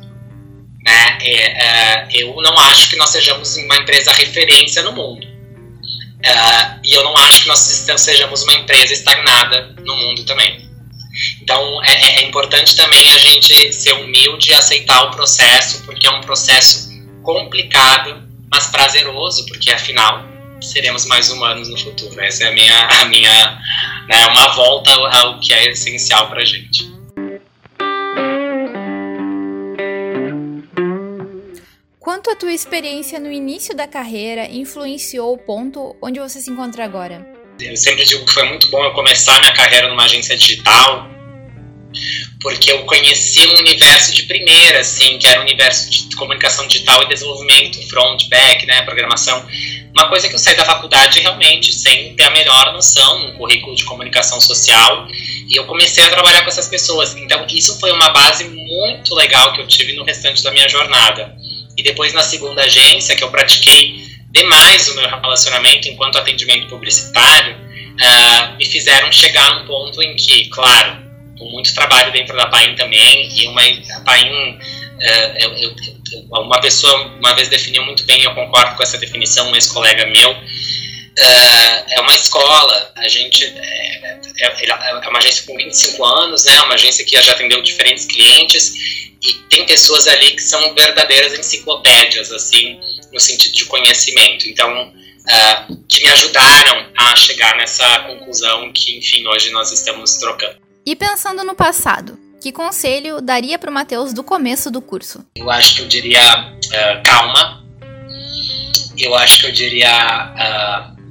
Né? 0.84 1.18
É, 1.20 1.64
é, 1.64 2.08
eu 2.12 2.34
não 2.42 2.58
acho 2.58 2.88
que 2.90 2.96
nós 2.96 3.10
sejamos 3.10 3.54
uma 3.56 3.76
empresa 3.76 4.12
referência 4.12 4.82
no 4.82 4.92
mundo. 4.92 5.26
Uh, 5.26 6.80
e 6.84 6.94
eu 6.94 7.02
não 7.02 7.16
acho 7.18 7.42
que 7.42 7.48
nós 7.48 7.58
sejamos 7.58 8.42
uma 8.44 8.54
empresa 8.54 8.92
estagnada 8.92 9.74
no 9.84 9.96
mundo 9.96 10.24
também. 10.24 10.71
Então 11.40 11.82
é, 11.84 11.92
é, 11.92 12.20
é, 12.20 12.24
importante 12.24 12.76
também 12.76 13.10
a 13.12 13.18
gente 13.18 13.72
ser 13.72 13.92
humilde 13.92 14.50
e 14.50 14.54
aceitar 14.54 15.04
o 15.04 15.10
processo, 15.10 15.84
porque 15.84 16.06
é 16.06 16.10
um 16.10 16.20
processo 16.20 16.90
complicado, 17.22 18.22
mas 18.50 18.66
prazeroso, 18.68 19.46
porque 19.46 19.70
afinal 19.70 20.24
seremos 20.60 21.06
mais 21.06 21.30
humanos 21.30 21.68
no 21.68 21.78
futuro. 21.78 22.20
Essa 22.20 22.44
é 22.44 22.48
a 22.48 22.52
minha, 22.52 22.86
a 22.86 23.04
minha 23.06 23.58
né, 24.08 24.26
uma 24.26 24.48
volta 24.48 24.92
ao 24.92 25.40
que 25.40 25.52
é 25.52 25.70
essencial 25.70 26.28
para 26.28 26.44
gente. 26.44 26.92
Quanto 31.98 32.30
a 32.30 32.36
tua 32.36 32.52
experiência 32.52 33.18
no 33.18 33.30
início 33.32 33.74
da 33.74 33.86
carreira 33.86 34.46
influenciou 34.50 35.32
o 35.32 35.38
ponto 35.38 35.96
onde 36.02 36.20
você 36.20 36.40
se 36.40 36.50
encontra 36.50 36.84
agora? 36.84 37.26
Eu 37.60 37.76
sempre 37.76 38.04
digo 38.04 38.24
que 38.26 38.32
foi 38.32 38.44
muito 38.44 38.68
bom 38.70 38.84
eu 38.84 38.92
começar 38.92 39.40
minha 39.40 39.54
carreira 39.54 39.88
numa 39.88 40.04
agência 40.04 40.36
digital, 40.36 41.08
porque 42.40 42.72
eu 42.72 42.82
conheci 42.84 43.46
um 43.46 43.58
universo 43.58 44.12
de 44.12 44.24
primeira, 44.24 44.80
assim, 44.80 45.18
que 45.18 45.28
era 45.28 45.40
um 45.40 45.42
universo 45.42 45.90
de 45.90 46.16
comunicação 46.16 46.66
digital 46.66 47.02
e 47.02 47.08
desenvolvimento, 47.08 47.80
front, 47.88 48.28
back, 48.28 48.66
né, 48.66 48.82
programação. 48.82 49.44
Uma 49.94 50.08
coisa 50.08 50.28
que 50.28 50.34
eu 50.34 50.38
saí 50.38 50.56
da 50.56 50.64
faculdade 50.64 51.20
realmente 51.20 51.72
sem 51.72 52.14
ter 52.14 52.24
a 52.24 52.30
melhor 52.30 52.72
noção, 52.72 53.26
um 53.26 53.32
currículo 53.32 53.76
de 53.76 53.84
comunicação 53.84 54.40
social, 54.40 55.06
e 55.48 55.56
eu 55.56 55.64
comecei 55.66 56.02
a 56.02 56.08
trabalhar 56.08 56.42
com 56.42 56.48
essas 56.48 56.68
pessoas. 56.68 57.14
Então, 57.16 57.46
isso 57.48 57.78
foi 57.78 57.92
uma 57.92 58.10
base 58.10 58.44
muito 58.44 59.14
legal 59.14 59.52
que 59.52 59.60
eu 59.60 59.66
tive 59.66 59.92
no 59.94 60.04
restante 60.04 60.42
da 60.42 60.50
minha 60.50 60.68
jornada. 60.68 61.36
E 61.76 61.82
depois, 61.82 62.12
na 62.12 62.22
segunda 62.22 62.62
agência, 62.62 63.14
que 63.14 63.22
eu 63.22 63.30
pratiquei 63.30 64.02
demais 64.30 64.88
o 64.88 64.94
meu 64.94 65.08
relacionamento 65.08 65.88
enquanto 65.88 66.16
atendimento 66.16 66.68
publicitário, 66.68 67.54
uh, 67.54 68.56
me 68.56 68.64
fizeram 68.64 69.12
chegar 69.12 69.58
num 69.58 69.66
ponto 69.66 70.02
em 70.02 70.16
que, 70.16 70.48
claro, 70.48 71.02
com 71.38 71.50
muito 71.50 71.74
trabalho 71.74 72.12
dentro 72.12 72.36
da 72.36 72.46
Paim 72.46 72.74
também, 72.74 73.28
e 73.36 73.46
uma, 73.46 73.62
a 73.62 74.00
Paim, 74.00 74.28
uh, 74.28 75.38
eu, 75.38 75.56
eu, 75.58 75.74
uma 76.30 76.60
pessoa 76.60 77.06
uma 77.18 77.34
vez 77.34 77.48
definiu 77.48 77.84
muito 77.84 78.04
bem, 78.04 78.22
eu 78.22 78.34
concordo 78.34 78.76
com 78.76 78.82
essa 78.82 78.98
definição, 78.98 79.50
um 79.50 79.54
ex-colega 79.54 80.06
meu, 80.06 80.30
uh, 80.30 81.84
é 81.90 82.00
uma 82.00 82.14
escola, 82.14 82.92
a 82.96 83.08
gente 83.08 83.44
é, 83.44 84.22
é, 84.40 84.68
é, 84.70 85.08
uma 85.08 85.18
agência 85.18 85.44
com 85.46 85.56
25 85.56 86.04
anos, 86.04 86.44
né, 86.44 86.60
uma 86.62 86.74
agência 86.74 87.04
que 87.04 87.20
já 87.20 87.32
atendeu 87.32 87.62
diferentes 87.62 88.06
clientes, 88.06 88.74
e 89.22 89.34
tem 89.48 89.64
pessoas 89.66 90.06
ali 90.08 90.32
que 90.32 90.42
são 90.42 90.74
verdadeiras 90.74 91.38
enciclopédias, 91.38 92.32
assim, 92.32 92.78
no 93.12 93.20
sentido 93.20 93.54
de 93.54 93.64
conhecimento. 93.66 94.48
Então, 94.48 94.88
uh, 94.88 95.76
que 95.88 96.02
me 96.02 96.08
ajudaram 96.08 96.86
a 96.96 97.16
chegar 97.16 97.56
nessa 97.56 98.00
conclusão 98.00 98.72
que, 98.72 98.98
enfim, 98.98 99.26
hoje 99.28 99.50
nós 99.50 99.70
estamos 99.70 100.16
trocando. 100.16 100.56
E 100.84 100.96
pensando 100.96 101.44
no 101.44 101.54
passado, 101.54 102.18
que 102.40 102.50
conselho 102.50 103.20
daria 103.20 103.56
para 103.56 103.70
o 103.70 103.72
Matheus 103.72 104.12
do 104.12 104.24
começo 104.24 104.68
do 104.68 104.82
curso? 104.82 105.24
Eu 105.36 105.48
acho 105.48 105.76
que 105.76 105.82
eu 105.82 105.88
diria 105.88 106.20
uh, 106.20 107.02
calma. 107.04 107.62
Eu 108.98 109.14
acho 109.14 109.40
que 109.40 109.46
eu 109.46 109.52
diria 109.52 110.34
uh, 110.34 111.02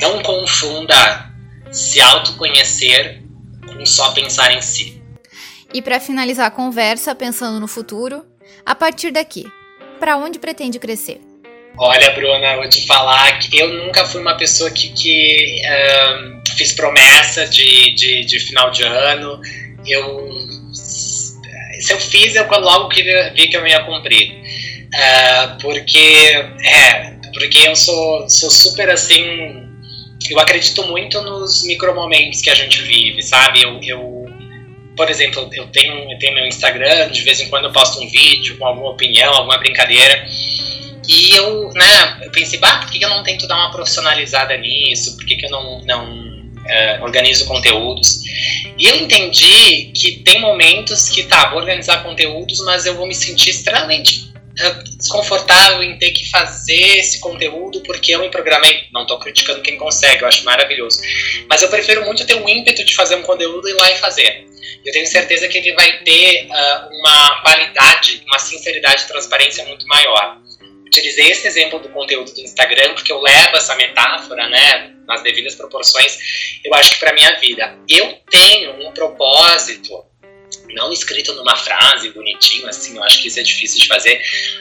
não 0.00 0.22
confunda 0.22 1.32
se 1.72 2.00
autoconhecer 2.00 3.24
com 3.66 3.84
só 3.84 4.12
pensar 4.12 4.52
em 4.52 4.62
si. 4.62 5.02
E 5.74 5.82
para 5.82 6.00
finalizar 6.00 6.46
a 6.46 6.50
conversa, 6.50 7.14
pensando 7.14 7.58
no 7.58 7.68
futuro, 7.68 8.24
a 8.64 8.74
partir 8.74 9.10
daqui, 9.10 9.50
para 9.98 10.16
onde 10.16 10.38
pretende 10.38 10.78
crescer? 10.78 11.20
Olha, 11.76 12.10
Bruna, 12.10 12.56
vou 12.56 12.68
te 12.68 12.86
falar 12.86 13.38
que 13.38 13.58
eu 13.58 13.68
nunca 13.68 14.04
fui 14.06 14.20
uma 14.20 14.36
pessoa 14.36 14.70
que, 14.70 14.88
que 14.88 15.62
um, 15.64 16.40
fiz 16.56 16.72
promessa 16.72 17.46
de, 17.46 17.94
de, 17.94 18.24
de, 18.24 18.40
final 18.40 18.70
de 18.70 18.82
ano. 18.82 19.40
Eu, 19.86 20.28
se 20.72 21.92
eu 21.92 21.98
fiz, 21.98 22.34
eu 22.34 22.46
logo 22.48 22.88
que 22.88 23.02
vi 23.34 23.48
que 23.48 23.56
eu 23.56 23.66
ia 23.66 23.84
cumprir. 23.84 24.32
Uh, 24.88 25.60
porque, 25.60 26.44
é, 26.64 27.12
porque 27.32 27.68
eu 27.68 27.76
sou, 27.76 28.28
sou 28.28 28.50
super 28.50 28.90
assim. 28.90 29.68
Eu 30.30 30.40
acredito 30.40 30.84
muito 30.86 31.20
nos 31.22 31.62
micromomentos 31.64 32.40
que 32.40 32.50
a 32.50 32.54
gente 32.54 32.82
vive, 32.82 33.22
sabe? 33.22 33.62
Eu, 33.62 33.80
eu 33.82 34.18
por 34.98 35.08
exemplo, 35.08 35.48
eu 35.52 35.68
tenho, 35.68 36.10
eu 36.10 36.18
tenho 36.18 36.34
meu 36.34 36.44
Instagram, 36.44 37.08
de 37.10 37.22
vez 37.22 37.40
em 37.40 37.48
quando 37.48 37.66
eu 37.66 37.72
posto 37.72 38.02
um 38.02 38.08
vídeo 38.08 38.58
com 38.58 38.66
alguma 38.66 38.90
opinião, 38.90 39.32
alguma 39.32 39.56
brincadeira. 39.56 40.26
E 41.08 41.34
eu, 41.34 41.70
né, 41.70 42.18
eu 42.22 42.30
pensei, 42.30 42.58
bah, 42.58 42.80
por 42.80 42.90
que 42.90 43.02
eu 43.02 43.08
não 43.08 43.22
tento 43.22 43.46
dar 43.46 43.56
uma 43.56 43.70
profissionalizada 43.70 44.54
nisso? 44.58 45.16
Por 45.16 45.24
que, 45.24 45.36
que 45.36 45.46
eu 45.46 45.50
não, 45.50 45.80
não 45.80 46.52
é, 46.66 47.00
organizo 47.00 47.46
conteúdos? 47.46 48.20
E 48.76 48.86
eu 48.86 48.96
entendi 48.96 49.90
que 49.94 50.22
tem 50.22 50.38
momentos 50.38 51.08
que, 51.08 51.22
tá, 51.22 51.48
vou 51.48 51.60
organizar 51.60 52.02
conteúdos, 52.02 52.60
mas 52.60 52.84
eu 52.84 52.94
vou 52.94 53.06
me 53.06 53.14
sentir 53.14 53.50
extremamente 53.50 54.28
desconfortável 54.96 55.82
em 55.82 55.96
ter 55.98 56.10
que 56.10 56.28
fazer 56.28 56.98
esse 56.98 57.20
conteúdo 57.20 57.80
porque 57.82 58.14
eu 58.14 58.20
me 58.20 58.28
programei. 58.28 58.86
Não 58.92 59.02
estou 59.02 59.18
criticando 59.18 59.62
quem 59.62 59.76
consegue, 59.76 60.22
eu 60.22 60.28
acho 60.28 60.44
maravilhoso. 60.44 61.00
Mas 61.48 61.62
eu 61.62 61.68
prefiro 61.68 62.04
muito 62.04 62.26
ter 62.26 62.34
o 62.34 62.48
ímpeto 62.48 62.84
de 62.84 62.94
fazer 62.94 63.14
um 63.14 63.22
conteúdo 63.22 63.68
e 63.68 63.70
ir 63.70 63.74
lá 63.74 63.90
e 63.92 63.96
fazer. 63.96 64.46
Eu 64.84 64.92
tenho 64.92 65.06
certeza 65.06 65.48
que 65.48 65.58
ele 65.58 65.72
vai 65.74 65.98
ter 65.98 66.46
uh, 66.46 66.98
uma 67.00 67.40
qualidade, 67.42 68.22
uma 68.26 68.38
sinceridade 68.38 69.02
e 69.02 69.08
transparência 69.08 69.64
muito 69.66 69.86
maior. 69.86 70.38
Utilizei 70.88 71.30
esse 71.30 71.46
exemplo 71.46 71.78
do 71.78 71.88
conteúdo 71.90 72.32
do 72.32 72.40
Instagram 72.40 72.94
porque 72.94 73.12
eu 73.12 73.20
levo 73.20 73.56
essa 73.56 73.76
metáfora, 73.76 74.48
né, 74.48 74.94
nas 75.06 75.22
devidas 75.22 75.54
proporções, 75.54 76.18
eu 76.64 76.74
acho 76.74 76.92
que 76.92 77.00
para 77.00 77.12
minha 77.12 77.38
vida. 77.38 77.78
Eu 77.88 78.18
tenho 78.30 78.86
um 78.86 78.92
propósito 78.92 80.08
não 80.74 80.92
escrito 80.92 81.32
numa 81.34 81.56
frase 81.56 82.10
bonitinho, 82.10 82.68
assim, 82.68 82.96
eu 82.96 83.02
acho 83.02 83.22
que 83.22 83.28
isso 83.28 83.40
é 83.40 83.42
difícil 83.42 83.80
de 83.80 83.88
fazer, 83.88 84.20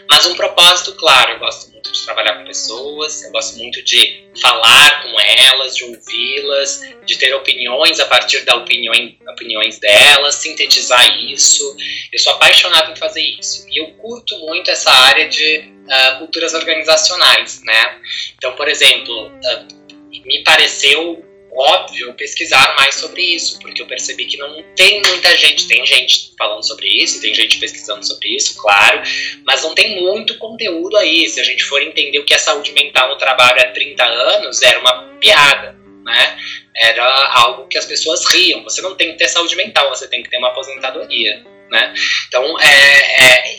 mas 0.09 0.25
um 0.25 0.35
propósito 0.35 0.93
claro. 0.93 1.33
Eu 1.33 1.39
gosto 1.39 1.71
muito 1.71 1.91
de 1.91 2.03
trabalhar 2.03 2.37
com 2.37 2.45
pessoas, 2.45 3.23
eu 3.23 3.31
gosto 3.31 3.57
muito 3.57 3.83
de 3.83 4.25
falar 4.41 5.03
com 5.03 5.19
elas, 5.19 5.75
de 5.75 5.83
ouvi-las, 5.83 6.81
de 7.05 7.17
ter 7.17 7.33
opiniões 7.33 7.99
a 7.99 8.05
partir 8.05 8.43
da 8.45 8.55
opinião, 8.55 8.93
opiniões 9.29 9.79
delas, 9.79 10.35
sintetizar 10.35 11.19
isso. 11.19 11.75
Eu 12.11 12.19
sou 12.19 12.33
apaixonado 12.33 12.91
em 12.91 12.95
fazer 12.95 13.21
isso. 13.21 13.65
E 13.69 13.81
eu 13.81 13.91
curto 13.93 14.37
muito 14.39 14.69
essa 14.71 14.91
área 14.91 15.27
de 15.27 15.76
uh, 15.87 16.17
culturas 16.19 16.53
organizacionais, 16.53 17.61
né? 17.63 17.99
Então, 18.35 18.53
por 18.53 18.67
exemplo, 18.67 19.27
uh, 19.27 19.77
me 20.25 20.43
pareceu 20.43 21.23
óbvio 21.57 22.13
pesquisar 22.13 22.75
mais 22.75 22.95
sobre 22.95 23.21
isso, 23.21 23.59
porque 23.59 23.81
eu 23.81 23.87
percebi 23.87 24.25
que 24.25 24.37
não 24.37 24.63
tem 24.75 25.01
muita 25.01 25.35
gente, 25.35 25.67
tem 25.67 25.83
gente 25.85 26.33
falando 26.37 26.63
sobre 26.63 26.87
isso, 26.87 27.19
tem 27.19 27.33
gente 27.33 27.57
pesquisando 27.57 28.05
sobre 28.05 28.35
isso, 28.35 28.61
claro, 28.61 29.01
mas 29.43 29.63
não 29.63 29.73
tem 29.73 29.99
muito 30.01 30.37
conteúdo 30.37 30.95
aí. 30.97 31.27
Se 31.27 31.39
a 31.39 31.43
gente 31.43 31.63
for 31.63 31.81
entender 31.81 32.19
o 32.19 32.25
que 32.25 32.33
é 32.33 32.37
saúde 32.37 32.71
mental 32.73 33.09
no 33.09 33.17
trabalho 33.17 33.59
há 33.59 33.71
30 33.71 34.03
anos, 34.03 34.61
era 34.61 34.79
uma 34.79 35.03
piada, 35.19 35.75
né? 36.05 36.37
Era 36.75 37.03
algo 37.33 37.67
que 37.67 37.77
as 37.77 37.85
pessoas 37.85 38.23
riam. 38.31 38.63
Você 38.63 38.83
não 38.83 38.95
tem 38.95 39.11
que 39.11 39.17
ter 39.17 39.27
saúde 39.27 39.55
mental, 39.55 39.89
você 39.89 40.07
tem 40.07 40.21
que 40.21 40.29
ter 40.29 40.37
uma 40.37 40.49
aposentadoria, 40.49 41.43
né? 41.69 41.93
Então, 42.27 42.59
é, 42.59 42.65
é, 42.65 43.57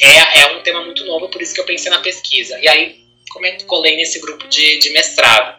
é, 0.00 0.40
é 0.40 0.46
um 0.56 0.62
tema 0.62 0.84
muito 0.84 1.04
novo, 1.04 1.28
por 1.28 1.40
isso 1.40 1.54
que 1.54 1.60
eu 1.60 1.66
pensei 1.66 1.90
na 1.90 2.00
pesquisa. 2.00 2.58
E 2.60 2.68
aí, 2.68 3.02
colei 3.66 3.96
nesse 3.96 4.20
grupo 4.20 4.46
de, 4.48 4.78
de 4.78 4.90
mestrado. 4.90 5.58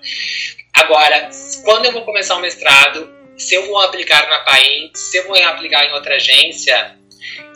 Agora, 0.73 1.29
quando 1.63 1.85
eu 1.85 1.91
vou 1.91 2.03
começar 2.03 2.35
o 2.35 2.41
mestrado, 2.41 3.13
se 3.37 3.55
eu 3.55 3.65
vou 3.67 3.79
aplicar 3.79 4.27
na 4.29 4.39
PAIN, 4.39 4.91
se 4.93 5.17
eu 5.17 5.27
vou 5.27 5.41
aplicar 5.43 5.85
em 5.85 5.93
outra 5.93 6.15
agência, 6.15 6.97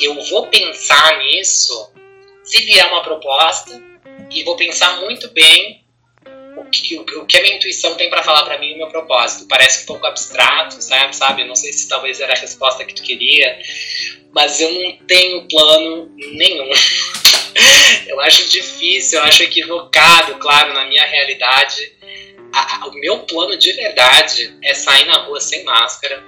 eu 0.02 0.22
vou 0.26 0.48
pensar 0.48 1.18
nisso 1.20 1.94
se 2.44 2.64
vier 2.64 2.86
uma 2.88 3.04
proposta 3.04 3.82
e 4.32 4.44
vou 4.44 4.56
pensar 4.56 5.02
muito 5.02 5.30
bem 5.32 5.77
o 6.58 6.66
que, 6.66 7.00
o, 7.00 7.26
que 7.26 7.38
a 7.38 7.42
minha 7.42 7.56
intuição 7.56 7.96
tem 7.96 8.10
para 8.10 8.24
falar 8.24 8.44
para 8.44 8.58
mim 8.58 8.74
o 8.74 8.78
meu 8.78 8.88
propósito. 8.88 9.48
Parece 9.48 9.84
um 9.84 9.86
pouco 9.86 10.06
abstrato, 10.06 10.82
sabe? 10.82 11.16
sabe? 11.16 11.42
Eu 11.44 11.48
não 11.48 11.56
sei 11.56 11.72
se 11.72 11.88
talvez 11.88 12.20
era 12.20 12.34
a 12.34 12.40
resposta 12.40 12.86
que 12.86 12.94
tu 12.94 13.04
queria, 13.04 13.60
mas 14.34 14.60
eu 14.60 14.72
não 14.72 14.98
tenho 15.08 15.48
plano 15.48 16.12
nenhum. 16.18 16.70
eu 18.08 18.20
acho 18.22 18.50
difícil, 18.50 19.20
eu 19.20 19.26
acho 19.26 19.44
equivocado, 19.44 20.36
claro, 20.36 20.74
na 20.74 20.86
minha 20.86 21.06
realidade 21.06 21.98
a, 22.54 22.88
o 22.88 22.92
meu 22.94 23.20
plano 23.20 23.58
de 23.58 23.72
verdade 23.74 24.58
é 24.64 24.74
sair 24.74 25.06
na 25.06 25.24
rua 25.24 25.40
sem 25.40 25.64
máscara 25.64 26.24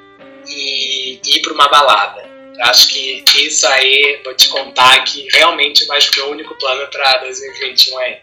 e 0.48 1.20
ir 1.26 1.42
para 1.42 1.54
uma 1.54 1.68
balada. 1.68 2.30
Acho 2.62 2.90
que 2.90 3.24
isso 3.38 3.66
aí, 3.68 4.20
vou 4.24 4.34
te 4.34 4.50
contar 4.50 5.04
que 5.06 5.28
realmente 5.32 5.90
acho 5.92 6.12
que 6.12 6.20
o 6.20 6.30
único 6.30 6.54
plano 6.56 6.88
para 6.92 7.20
2021 7.20 8.02
é 8.02 8.22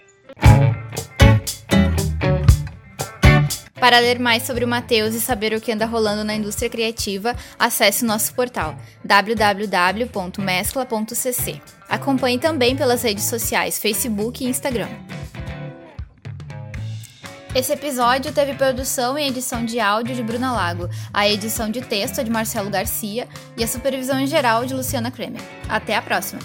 Para 3.86 4.00
ler 4.00 4.18
mais 4.18 4.42
sobre 4.42 4.64
o 4.64 4.68
Matheus 4.68 5.14
e 5.14 5.20
saber 5.20 5.54
o 5.54 5.60
que 5.60 5.70
anda 5.70 5.86
rolando 5.86 6.24
na 6.24 6.34
indústria 6.34 6.68
criativa, 6.68 7.36
acesse 7.56 8.02
o 8.02 8.06
nosso 8.08 8.34
portal 8.34 8.76
www.mescla.cc. 9.04 11.62
Acompanhe 11.88 12.36
também 12.36 12.74
pelas 12.74 13.04
redes 13.04 13.26
sociais 13.26 13.78
Facebook 13.78 14.42
e 14.42 14.48
Instagram. 14.48 14.88
Esse 17.54 17.74
episódio 17.74 18.32
teve 18.32 18.54
produção 18.54 19.16
e 19.16 19.28
edição 19.28 19.64
de 19.64 19.78
áudio 19.78 20.16
de 20.16 20.22
Bruna 20.24 20.50
Lago, 20.50 20.90
a 21.14 21.28
edição 21.28 21.70
de 21.70 21.80
texto 21.80 22.20
é 22.20 22.24
de 22.24 22.30
Marcelo 22.30 22.68
Garcia 22.68 23.28
e 23.56 23.62
a 23.62 23.68
supervisão 23.68 24.18
em 24.18 24.26
geral 24.26 24.66
de 24.66 24.74
Luciana 24.74 25.12
Kremer. 25.12 25.42
Até 25.68 25.94
a 25.94 26.02
próxima! 26.02 26.40